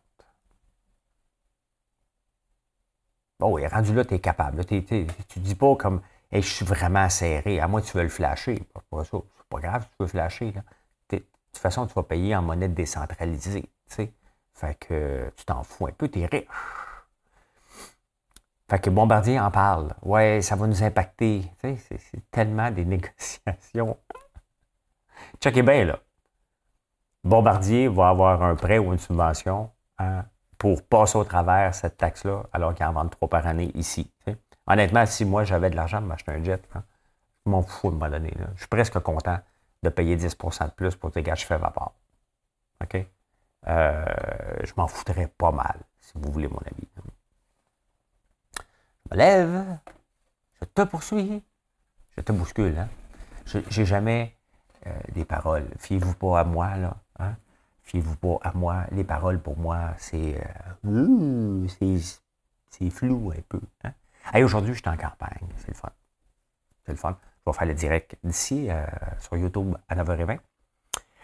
Bon, 3.40 3.58
et 3.58 3.68
rendu 3.68 3.94
là, 3.94 4.06
tu 4.06 4.14
es 4.16 4.20
capable. 4.20 4.66
tu 4.66 4.76
ne 4.76 5.42
dis 5.42 5.56
pas 5.56 5.76
comme 5.76 6.02
je 6.32 6.40
suis 6.42 6.66
vraiment 6.66 7.10
serré, 7.10 7.60
à 7.60 7.68
que 7.68 7.80
tu 7.82 7.98
veux 7.98 8.04
le 8.04 8.10
flasher. 8.10 8.64
C'est 8.76 9.50
pas 9.50 9.60
grave 9.60 9.86
tu 9.90 9.96
veux 10.00 10.08
flasher. 10.08 10.54
De 11.10 11.18
toute 11.18 11.62
façon, 11.62 11.86
tu 11.86 11.94
vas 11.94 12.04
payer 12.04 12.36
en 12.36 12.42
monnaie 12.42 12.70
décentralisée. 12.70 13.70
Fait 14.54 14.76
que 14.76 15.32
tu 15.36 15.46
t'en 15.46 15.64
fous 15.64 15.88
un 15.88 15.92
peu, 15.92 16.08
tu 16.08 16.22
es 16.22 16.26
riche. 16.26 16.46
Fait 18.72 18.80
que 18.80 18.90
Bombardier 18.90 19.38
en 19.38 19.52
parle. 19.52 19.94
Ouais, 20.02 20.42
ça 20.42 20.56
va 20.56 20.66
nous 20.66 20.82
impacter. 20.82 21.44
C'est 21.60 22.32
tellement 22.32 22.72
des 22.72 22.86
négociations. 22.96 23.98
Checkez 25.42 25.62
bien, 25.62 25.84
là. 25.84 26.00
Bombardier 27.22 27.90
va 27.90 28.08
avoir 28.08 28.42
un 28.42 28.56
prêt 28.56 28.78
ou 28.78 28.94
une 28.94 28.98
subvention 28.98 29.70
hein, 30.00 30.24
pour 30.58 30.88
passer 30.88 31.18
au 31.18 31.26
travers 31.26 31.76
cette 31.76 31.98
taxe-là, 31.98 32.44
alors 32.54 32.74
qu'il 32.74 32.86
en 32.86 32.94
vend 32.94 33.10
trois 33.10 33.28
par 33.28 33.46
année 33.46 33.72
ici. 33.76 34.10
Honnêtement, 34.66 35.06
si 35.06 35.26
moi 35.26 35.44
j'avais 35.44 35.70
de 35.70 35.76
l'argent 35.76 35.98
pour 35.98 36.08
m'acheter 36.08 36.32
un 36.32 36.42
jet, 36.42 36.64
hein, 36.74 36.86
je 37.46 37.52
m'en 37.52 37.64
fous 37.64 37.92
de 37.92 37.98
m'en 37.98 38.10
donner. 38.10 38.34
Je 38.56 38.60
suis 38.60 38.70
presque 38.70 38.98
content 39.00 39.40
de 39.84 39.90
payer 39.90 40.16
10% 40.16 40.68
de 40.68 40.72
plus 40.72 40.96
pour 40.96 41.10
dire, 41.10 41.24
gars, 41.24 41.36
je 41.36 41.46
fais 41.46 41.58
vapeur. 41.58 41.92
OK? 42.82 43.06
euh, 43.68 44.06
je 44.64 44.72
m'en 44.78 44.88
foutrais 44.88 45.28
pas 45.28 45.52
mal, 45.52 45.82
si 46.00 46.14
vous 46.16 46.32
voulez 46.32 46.48
mon 46.48 46.60
avis. 46.60 46.88
Lève, 49.14 49.78
je 50.62 50.66
te 50.66 50.84
poursuis, 50.84 51.44
je 52.16 52.22
te 52.22 52.32
bouscule. 52.32 52.78
Hein? 52.78 52.88
J'ai 53.46 53.86
jamais 53.86 54.38
euh, 54.88 55.00
des 55.14 55.26
paroles. 55.26 55.68
Fiez-vous 55.80 56.14
pas 56.14 56.40
à 56.40 56.44
moi, 56.46 56.78
là. 56.78 56.96
Hein? 57.20 57.36
Fiez-vous 57.84 58.16
pas 58.16 58.40
à 58.42 58.54
moi. 58.54 58.86
Les 58.92 59.04
paroles, 59.04 59.42
pour 59.42 59.58
moi, 59.58 59.94
c'est 59.98 60.42
euh, 60.86 61.68
c'est 62.70 62.90
flou 62.90 63.34
un 63.38 63.42
peu. 63.50 63.60
Hein? 63.84 63.92
Aujourd'hui, 64.42 64.74
je 64.74 64.80
suis 64.80 64.90
en 64.90 64.96
campagne. 64.96 65.48
C'est 65.58 65.70
le 65.70 65.74
fun. 65.74 65.92
C'est 66.86 66.94
le 66.94 66.98
fun. 66.98 67.18
Je 67.46 67.52
vais 67.52 67.58
faire 67.58 67.68
le 67.68 67.74
direct 67.74 68.16
d'ici 68.24 68.70
euh, 68.70 68.86
sur 69.20 69.36
YouTube 69.36 69.76
à 69.90 69.96
9h20. 69.96 70.40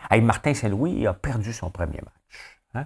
Hey, 0.09 0.21
Martin 0.21 0.53
Saint-Louis 0.53 1.07
a 1.07 1.13
perdu 1.13 1.53
son 1.53 1.69
premier 1.69 2.01
match. 2.01 2.61
Hein? 2.73 2.85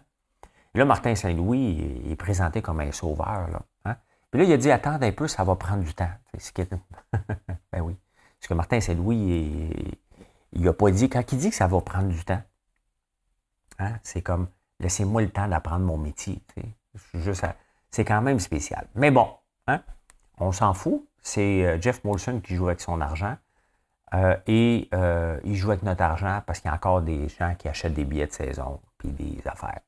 Là, 0.76 0.86
Martin 0.86 1.16
Saint-Louis 1.16 2.04
est 2.08 2.16
présenté 2.16 2.62
comme 2.62 2.82
un 2.82 2.92
sauveur. 2.92 3.48
Là? 3.48 3.62
Puis 4.32 4.40
là, 4.40 4.48
il 4.48 4.54
a 4.54 4.58
dit 4.58 4.72
Attends 4.72 5.02
un 5.02 5.12
peu, 5.12 5.28
ça 5.28 5.44
va 5.44 5.56
prendre 5.56 5.84
du 5.84 5.94
temps. 5.94 6.10
ben 7.72 7.82
oui. 7.82 7.96
Parce 8.40 8.48
que 8.48 8.54
Martin 8.54 8.80
Saint-Louis, 8.80 9.98
il 10.54 10.62
n'a 10.62 10.74
pas 10.74 10.90
dit, 10.92 11.10
quand 11.10 11.32
il 11.32 11.38
dit 11.38 11.50
que 11.50 11.56
ça 11.56 11.68
va 11.68 11.80
prendre 11.82 12.08
du 12.10 12.24
temps, 12.26 12.42
hein, 13.80 13.94
c'est 14.04 14.22
comme 14.22 14.48
laissez-moi 14.80 15.22
le 15.22 15.30
temps 15.30 15.48
d'apprendre 15.48 15.86
mon 15.86 15.98
métier. 15.98 16.42
C'est 17.92 18.06
quand 18.06 18.22
même 18.22 18.40
spécial. 18.40 18.88
Mais 18.96 19.12
bon, 19.12 19.30
hein, 19.68 19.82
on 20.38 20.52
s'en 20.52 20.74
fout. 20.74 21.06
C'est 21.22 21.66
euh, 21.66 21.80
Jeff 21.80 22.04
Molson 22.04 22.40
qui 22.40 22.56
joue 22.56 22.68
avec 22.68 22.82
son 22.82 23.00
argent. 23.00 23.38
Euh, 24.14 24.36
et 24.48 24.90
euh, 24.94 25.40
il 25.46 25.56
joue 25.56 25.72
avec 25.72 25.84
notre 25.84 26.02
argent 26.02 26.42
parce 26.46 26.60
qu'il 26.60 26.70
y 26.70 26.72
a 26.72 26.76
encore 26.76 27.02
des 27.02 27.30
gens 27.30 27.56
qui 27.56 27.70
achètent 27.70 27.94
des 27.94 28.04
billets 28.04 28.28
de 28.28 28.34
saison 28.34 28.82
puis 28.98 29.10
des 29.10 29.42
affaires. 29.46 29.80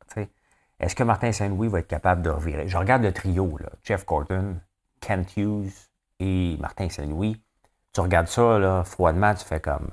Est-ce 0.84 0.96
que 0.96 1.04
Martin 1.04 1.32
Saint-Louis 1.32 1.70
va 1.70 1.80
être 1.80 1.88
capable 1.88 2.22
de 2.22 2.30
revirer? 2.30 2.68
Je 2.68 2.78
regarde 2.78 3.04
le 3.04 3.14
trio, 3.14 3.58
là, 3.58 3.70
Jeff 3.84 4.06
Gordon, 4.06 4.58
Kent 5.00 5.38
Hughes 5.38 5.72
et 6.20 6.58
Martin 6.60 6.90
Saint-Louis. 6.90 7.42
Tu 7.94 8.02
regardes 8.02 8.28
ça, 8.28 8.60
là, 8.60 8.84
froidement, 8.84 9.34
tu 9.34 9.46
fais 9.46 9.62
comme. 9.62 9.90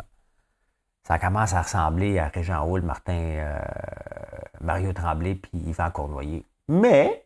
Ça 1.05 1.18
commence 1.18 1.55
à 1.55 1.62
ressembler 1.62 2.18
à 2.18 2.29
Régent 2.29 2.66
Hall, 2.66 2.83
Martin, 2.83 3.61
Mario 4.61 4.92
Tremblay, 4.92 5.37
puis 5.37 5.53
Yvan 5.55 5.90
Cournoyer. 5.90 6.44
Mais, 6.66 7.24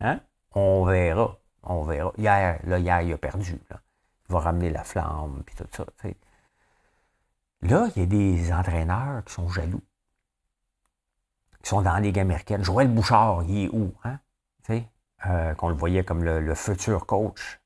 hein, 0.00 0.20
on 0.52 0.84
verra. 0.84 1.38
On 1.64 1.82
verra. 1.82 2.12
Hier, 2.18 2.60
là, 2.64 2.78
hier, 2.78 3.02
il 3.02 3.12
a 3.12 3.18
perdu. 3.18 3.60
Là 3.68 3.80
va 4.30 4.40
ramener 4.40 4.70
la 4.70 4.84
flamme, 4.84 5.42
puis 5.44 5.54
tout 5.56 5.66
ça. 5.72 5.84
Là, 7.62 7.88
il 7.94 8.00
y 8.00 8.02
a 8.02 8.06
des 8.06 8.52
entraîneurs 8.52 9.24
qui 9.24 9.34
sont 9.34 9.48
jaloux, 9.48 9.82
qui 11.62 11.68
sont 11.68 11.82
dans 11.82 11.92
la 11.92 12.00
Ligue 12.00 12.18
américaine. 12.18 12.64
Joël 12.64 12.88
Bouchard, 12.88 13.42
il 13.44 13.64
est 13.64 13.68
où? 13.68 13.92
Hein? 14.04 14.18
Euh, 15.26 15.54
qu'on 15.54 15.68
le 15.68 15.74
voyait 15.74 16.02
comme 16.02 16.24
le, 16.24 16.54
futur 16.54 17.04
coach. 17.04 17.60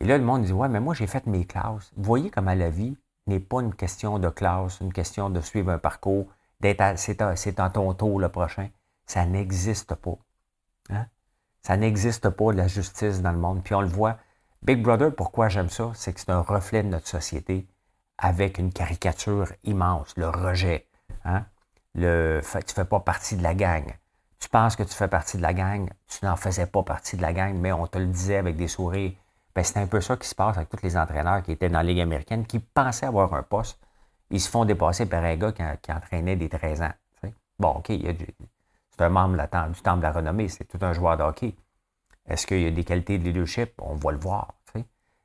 Et 0.00 0.06
là, 0.06 0.16
le 0.16 0.24
monde 0.24 0.42
dit 0.42 0.52
Ouais, 0.52 0.68
mais 0.68 0.80
moi, 0.80 0.94
j'ai 0.94 1.06
fait 1.06 1.26
mes 1.26 1.44
classes. 1.44 1.92
Vous 1.96 2.04
voyez 2.04 2.30
comment 2.30 2.54
la 2.54 2.70
vie 2.70 2.96
n'est 3.26 3.40
pas 3.40 3.60
une 3.60 3.74
question 3.74 4.18
de 4.18 4.30
classe, 4.30 4.80
une 4.80 4.92
question 4.92 5.28
de 5.28 5.40
suivre 5.42 5.70
un 5.70 5.78
parcours, 5.78 6.26
d'être 6.60 6.82
c'est 6.96 7.60
en 7.60 7.70
ton 7.70 8.18
le 8.18 8.28
prochain. 8.30 8.70
Ça 9.04 9.26
n'existe 9.26 9.94
pas. 9.96 10.16
Hein? 10.88 11.06
Ça 11.60 11.76
n'existe 11.76 12.30
pas 12.30 12.52
la 12.52 12.68
justice 12.68 13.20
dans 13.20 13.32
le 13.32 13.38
monde. 13.38 13.62
Puis 13.62 13.74
on 13.74 13.82
le 13.82 13.88
voit, 13.88 14.16
Big 14.62 14.82
Brother, 14.82 15.14
pourquoi 15.14 15.48
j'aime 15.48 15.68
ça? 15.68 15.90
C'est 15.94 16.14
que 16.14 16.20
c'est 16.20 16.30
un 16.30 16.40
reflet 16.40 16.82
de 16.82 16.88
notre 16.88 17.08
société 17.08 17.66
avec 18.16 18.56
une 18.56 18.72
caricature 18.72 19.52
immense, 19.64 20.14
le 20.16 20.28
rejet. 20.28 20.86
Hein? 21.24 21.44
Tu 21.96 22.02
ne 22.02 22.40
fais 22.42 22.84
pas 22.84 23.00
partie 23.00 23.36
de 23.36 23.42
la 23.42 23.54
gang. 23.54 23.84
Tu 24.38 24.48
penses 24.50 24.76
que 24.76 24.82
tu 24.82 24.92
fais 24.92 25.08
partie 25.08 25.38
de 25.38 25.42
la 25.42 25.54
gang, 25.54 25.88
tu 26.06 26.24
n'en 26.24 26.36
faisais 26.36 26.66
pas 26.66 26.82
partie 26.82 27.16
de 27.16 27.22
la 27.22 27.32
gang, 27.32 27.54
mais 27.54 27.72
on 27.72 27.86
te 27.86 27.98
le 27.98 28.06
disait 28.06 28.36
avec 28.36 28.56
des 28.56 28.68
sourires. 28.68 29.12
Ben, 29.54 29.64
c'est 29.64 29.78
un 29.78 29.86
peu 29.86 30.02
ça 30.02 30.16
qui 30.18 30.28
se 30.28 30.34
passe 30.34 30.58
avec 30.58 30.68
tous 30.68 30.82
les 30.82 30.96
entraîneurs 30.96 31.42
qui 31.42 31.52
étaient 31.52 31.70
dans 31.70 31.78
la 31.78 31.84
Ligue 31.84 32.00
américaine, 32.00 32.46
qui 32.46 32.58
pensaient 32.58 33.06
avoir 33.06 33.32
un 33.32 33.42
poste. 33.42 33.80
Ils 34.30 34.40
se 34.40 34.50
font 34.50 34.66
dépasser 34.66 35.06
par 35.06 35.24
un 35.24 35.36
gars 35.36 35.52
qui, 35.52 35.92
entraînait 35.92 36.36
des 36.36 36.50
13 36.50 36.82
ans. 36.82 36.92
Bon, 37.58 37.70
OK, 37.70 37.86
c'est 37.88 39.00
un 39.00 39.08
membre 39.08 39.36
du 39.70 39.80
Temple 39.80 39.98
de 39.98 40.02
la 40.02 40.12
renommée, 40.12 40.48
c'est 40.48 40.64
tout 40.64 40.78
un 40.82 40.92
joueur 40.92 41.16
de. 41.16 41.52
Est-ce 42.28 42.46
qu'il 42.46 42.60
y 42.60 42.66
a 42.66 42.70
des 42.70 42.84
qualités 42.84 43.18
de 43.18 43.24
leadership? 43.24 43.72
On 43.80 43.94
va 43.94 44.12
le 44.12 44.18
voir. 44.18 44.54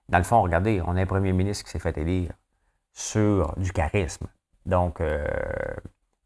Dans 0.07 0.17
le 0.17 0.23
fond, 0.23 0.41
regardez, 0.41 0.81
on 0.85 0.95
a 0.95 1.01
un 1.01 1.05
premier 1.05 1.31
ministre 1.31 1.65
qui 1.65 1.71
s'est 1.71 1.79
fait 1.79 1.97
élire 1.97 2.31
sur 2.93 3.53
du 3.57 3.71
charisme. 3.71 4.27
Donc, 4.65 4.99
euh, 4.99 5.25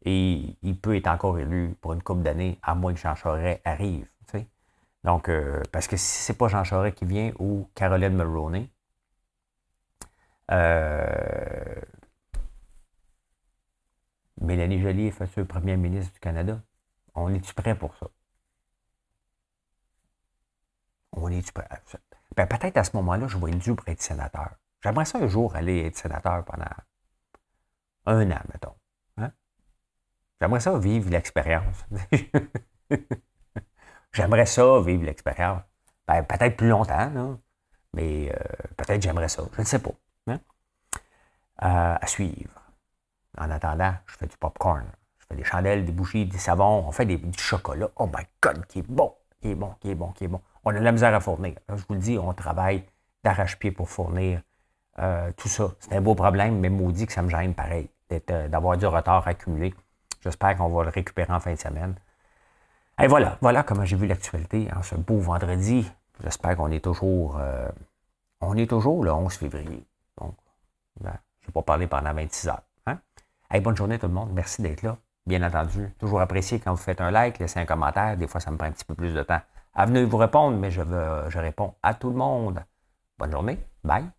et 0.06 0.56
il 0.62 0.78
peut 0.78 0.96
être 0.96 1.08
encore 1.08 1.38
élu 1.38 1.76
pour 1.80 1.92
une 1.92 2.02
couple 2.02 2.22
d'années, 2.22 2.58
à 2.62 2.74
moins 2.74 2.94
que 2.94 3.00
Jean 3.00 3.14
Charest 3.14 3.60
arrive. 3.64 4.08
Donc, 5.04 5.28
euh, 5.28 5.62
parce 5.70 5.86
que 5.86 5.96
si 5.96 6.22
ce 6.24 6.32
n'est 6.32 6.38
pas 6.38 6.48
Jean 6.48 6.64
Charest 6.64 6.96
qui 6.96 7.04
vient 7.04 7.32
ou 7.38 7.68
Caroline 7.76 8.16
Mulroney, 8.16 8.68
euh, 10.50 11.80
Mélanie 14.40 14.80
Joly 14.80 15.06
est 15.06 15.10
future 15.12 15.46
première 15.46 15.78
ministre 15.78 16.12
du 16.12 16.20
Canada. 16.20 16.60
On 17.14 17.32
est-tu 17.32 17.54
prêt 17.54 17.76
pour 17.76 17.96
ça? 17.96 18.08
On 21.12 21.28
est-tu 21.30 21.52
prêt? 21.52 21.68
Ben, 22.36 22.46
peut-être 22.46 22.76
à 22.76 22.84
ce 22.84 22.96
moment-là, 22.96 23.26
je 23.28 23.38
vais 23.38 23.50
être 23.50 23.58
dû 23.58 23.74
pour 23.74 23.88
être 23.88 24.02
sénateur. 24.02 24.56
J'aimerais 24.82 25.04
ça 25.04 25.18
un 25.18 25.28
jour 25.28 25.54
aller 25.56 25.86
être 25.86 25.96
sénateur 25.96 26.44
pendant 26.44 26.66
un 28.06 28.30
an, 28.30 28.40
mettons. 28.52 28.75
J'aimerais 30.40 30.60
ça 30.60 30.78
vivre 30.78 31.10
l'expérience. 31.10 31.84
j'aimerais 34.12 34.46
ça 34.46 34.80
vivre 34.80 35.04
l'expérience. 35.04 35.62
Ben, 36.06 36.22
peut-être 36.22 36.56
plus 36.56 36.68
longtemps, 36.68 37.38
mais 37.94 38.30
euh, 38.30 38.38
peut-être 38.76 39.02
j'aimerais 39.02 39.28
ça. 39.28 39.42
Je 39.54 39.60
ne 39.60 39.66
sais 39.66 39.78
pas. 39.78 39.92
Hein? 40.28 40.40
Euh, 41.62 41.96
à 42.00 42.06
suivre. 42.06 42.62
En 43.38 43.50
attendant, 43.50 43.94
je 44.06 44.16
fais 44.16 44.26
du 44.26 44.36
popcorn. 44.36 44.86
Je 45.18 45.26
fais 45.28 45.36
des 45.36 45.44
chandelles, 45.44 45.84
des 45.84 45.92
bougies, 45.92 46.26
des 46.26 46.38
savons. 46.38 46.86
On 46.86 46.92
fait 46.92 47.06
des, 47.06 47.16
du 47.16 47.42
chocolat. 47.42 47.88
Oh 47.96 48.06
my 48.06 48.24
God, 48.40 48.66
qui 48.66 48.80
est 48.80 48.88
bon, 48.88 49.14
qui 49.40 49.50
est 49.50 49.54
bon, 49.54 49.74
qui 49.80 49.90
est 49.90 49.94
bon, 49.94 50.12
qui 50.12 50.24
est 50.24 50.28
bon 50.28 50.40
on 50.66 50.70
a 50.70 50.80
de 50.80 50.84
la 50.84 50.92
misère 50.92 51.14
à 51.14 51.20
fournir. 51.20 51.54
je 51.68 51.82
vous 51.88 51.94
le 51.94 52.00
dis, 52.00 52.18
on 52.18 52.32
travaille 52.34 52.84
d'arrache-pied 53.22 53.70
pour 53.70 53.88
fournir 53.88 54.42
euh, 54.98 55.30
tout 55.36 55.46
ça. 55.46 55.70
C'est 55.78 55.94
un 55.94 56.00
beau 56.00 56.16
problème, 56.16 56.58
mais 56.58 56.68
maudit 56.68 57.06
que 57.06 57.12
ça 57.12 57.22
me 57.22 57.30
gêne 57.30 57.54
pareil, 57.54 57.88
d'avoir 58.26 58.76
du 58.76 58.84
retard 58.84 59.26
accumulé. 59.28 59.72
J'espère 60.22 60.56
qu'on 60.56 60.68
va 60.68 60.84
le 60.84 60.90
récupérer 60.90 61.32
en 61.32 61.40
fin 61.40 61.52
de 61.52 61.58
semaine. 61.58 61.94
Et 63.00 63.06
voilà, 63.06 63.38
voilà 63.40 63.62
comment 63.62 63.84
j'ai 63.84 63.96
vu 63.96 64.06
l'actualité 64.06 64.68
en 64.74 64.82
ce 64.82 64.94
beau 64.94 65.18
vendredi. 65.18 65.90
J'espère 66.22 66.56
qu'on 66.56 66.70
est 66.70 66.82
toujours 66.82 67.36
euh, 67.38 67.68
on 68.40 68.56
est 68.56 68.68
toujours 68.68 69.04
le 69.04 69.12
11 69.12 69.32
février. 69.34 69.84
Donc, 70.18 70.34
ben, 71.00 71.12
je 71.42 71.48
n'ai 71.48 71.52
pas 71.52 71.62
parlé 71.62 71.86
pendant 71.86 72.12
26 72.14 72.48
heures. 72.48 72.62
Hein? 72.86 72.98
bonne 73.60 73.76
journée 73.76 73.98
tout 73.98 74.06
le 74.06 74.14
monde. 74.14 74.30
Merci 74.32 74.62
d'être 74.62 74.82
là. 74.82 74.96
Bien 75.26 75.42
entendu, 75.42 75.92
toujours 75.98 76.20
apprécié 76.20 76.60
quand 76.60 76.70
vous 76.70 76.76
faites 76.76 77.00
un 77.00 77.10
like, 77.10 77.40
laissez 77.40 77.58
un 77.58 77.66
commentaire. 77.66 78.16
Des 78.16 78.28
fois, 78.28 78.40
ça 78.40 78.52
me 78.52 78.56
prend 78.56 78.68
un 78.68 78.70
petit 78.70 78.84
peu 78.84 78.94
plus 78.94 79.12
de 79.12 79.22
temps 79.22 79.40
à 79.76 79.86
venir 79.86 80.08
vous 80.08 80.16
répondre, 80.16 80.56
mais 80.56 80.70
je, 80.70 80.82
veux, 80.82 81.28
je 81.28 81.38
réponds 81.38 81.74
à 81.82 81.94
tout 81.94 82.10
le 82.10 82.16
monde. 82.16 82.64
Bonne 83.18 83.30
journée. 83.30 83.58
Bye. 83.84 84.15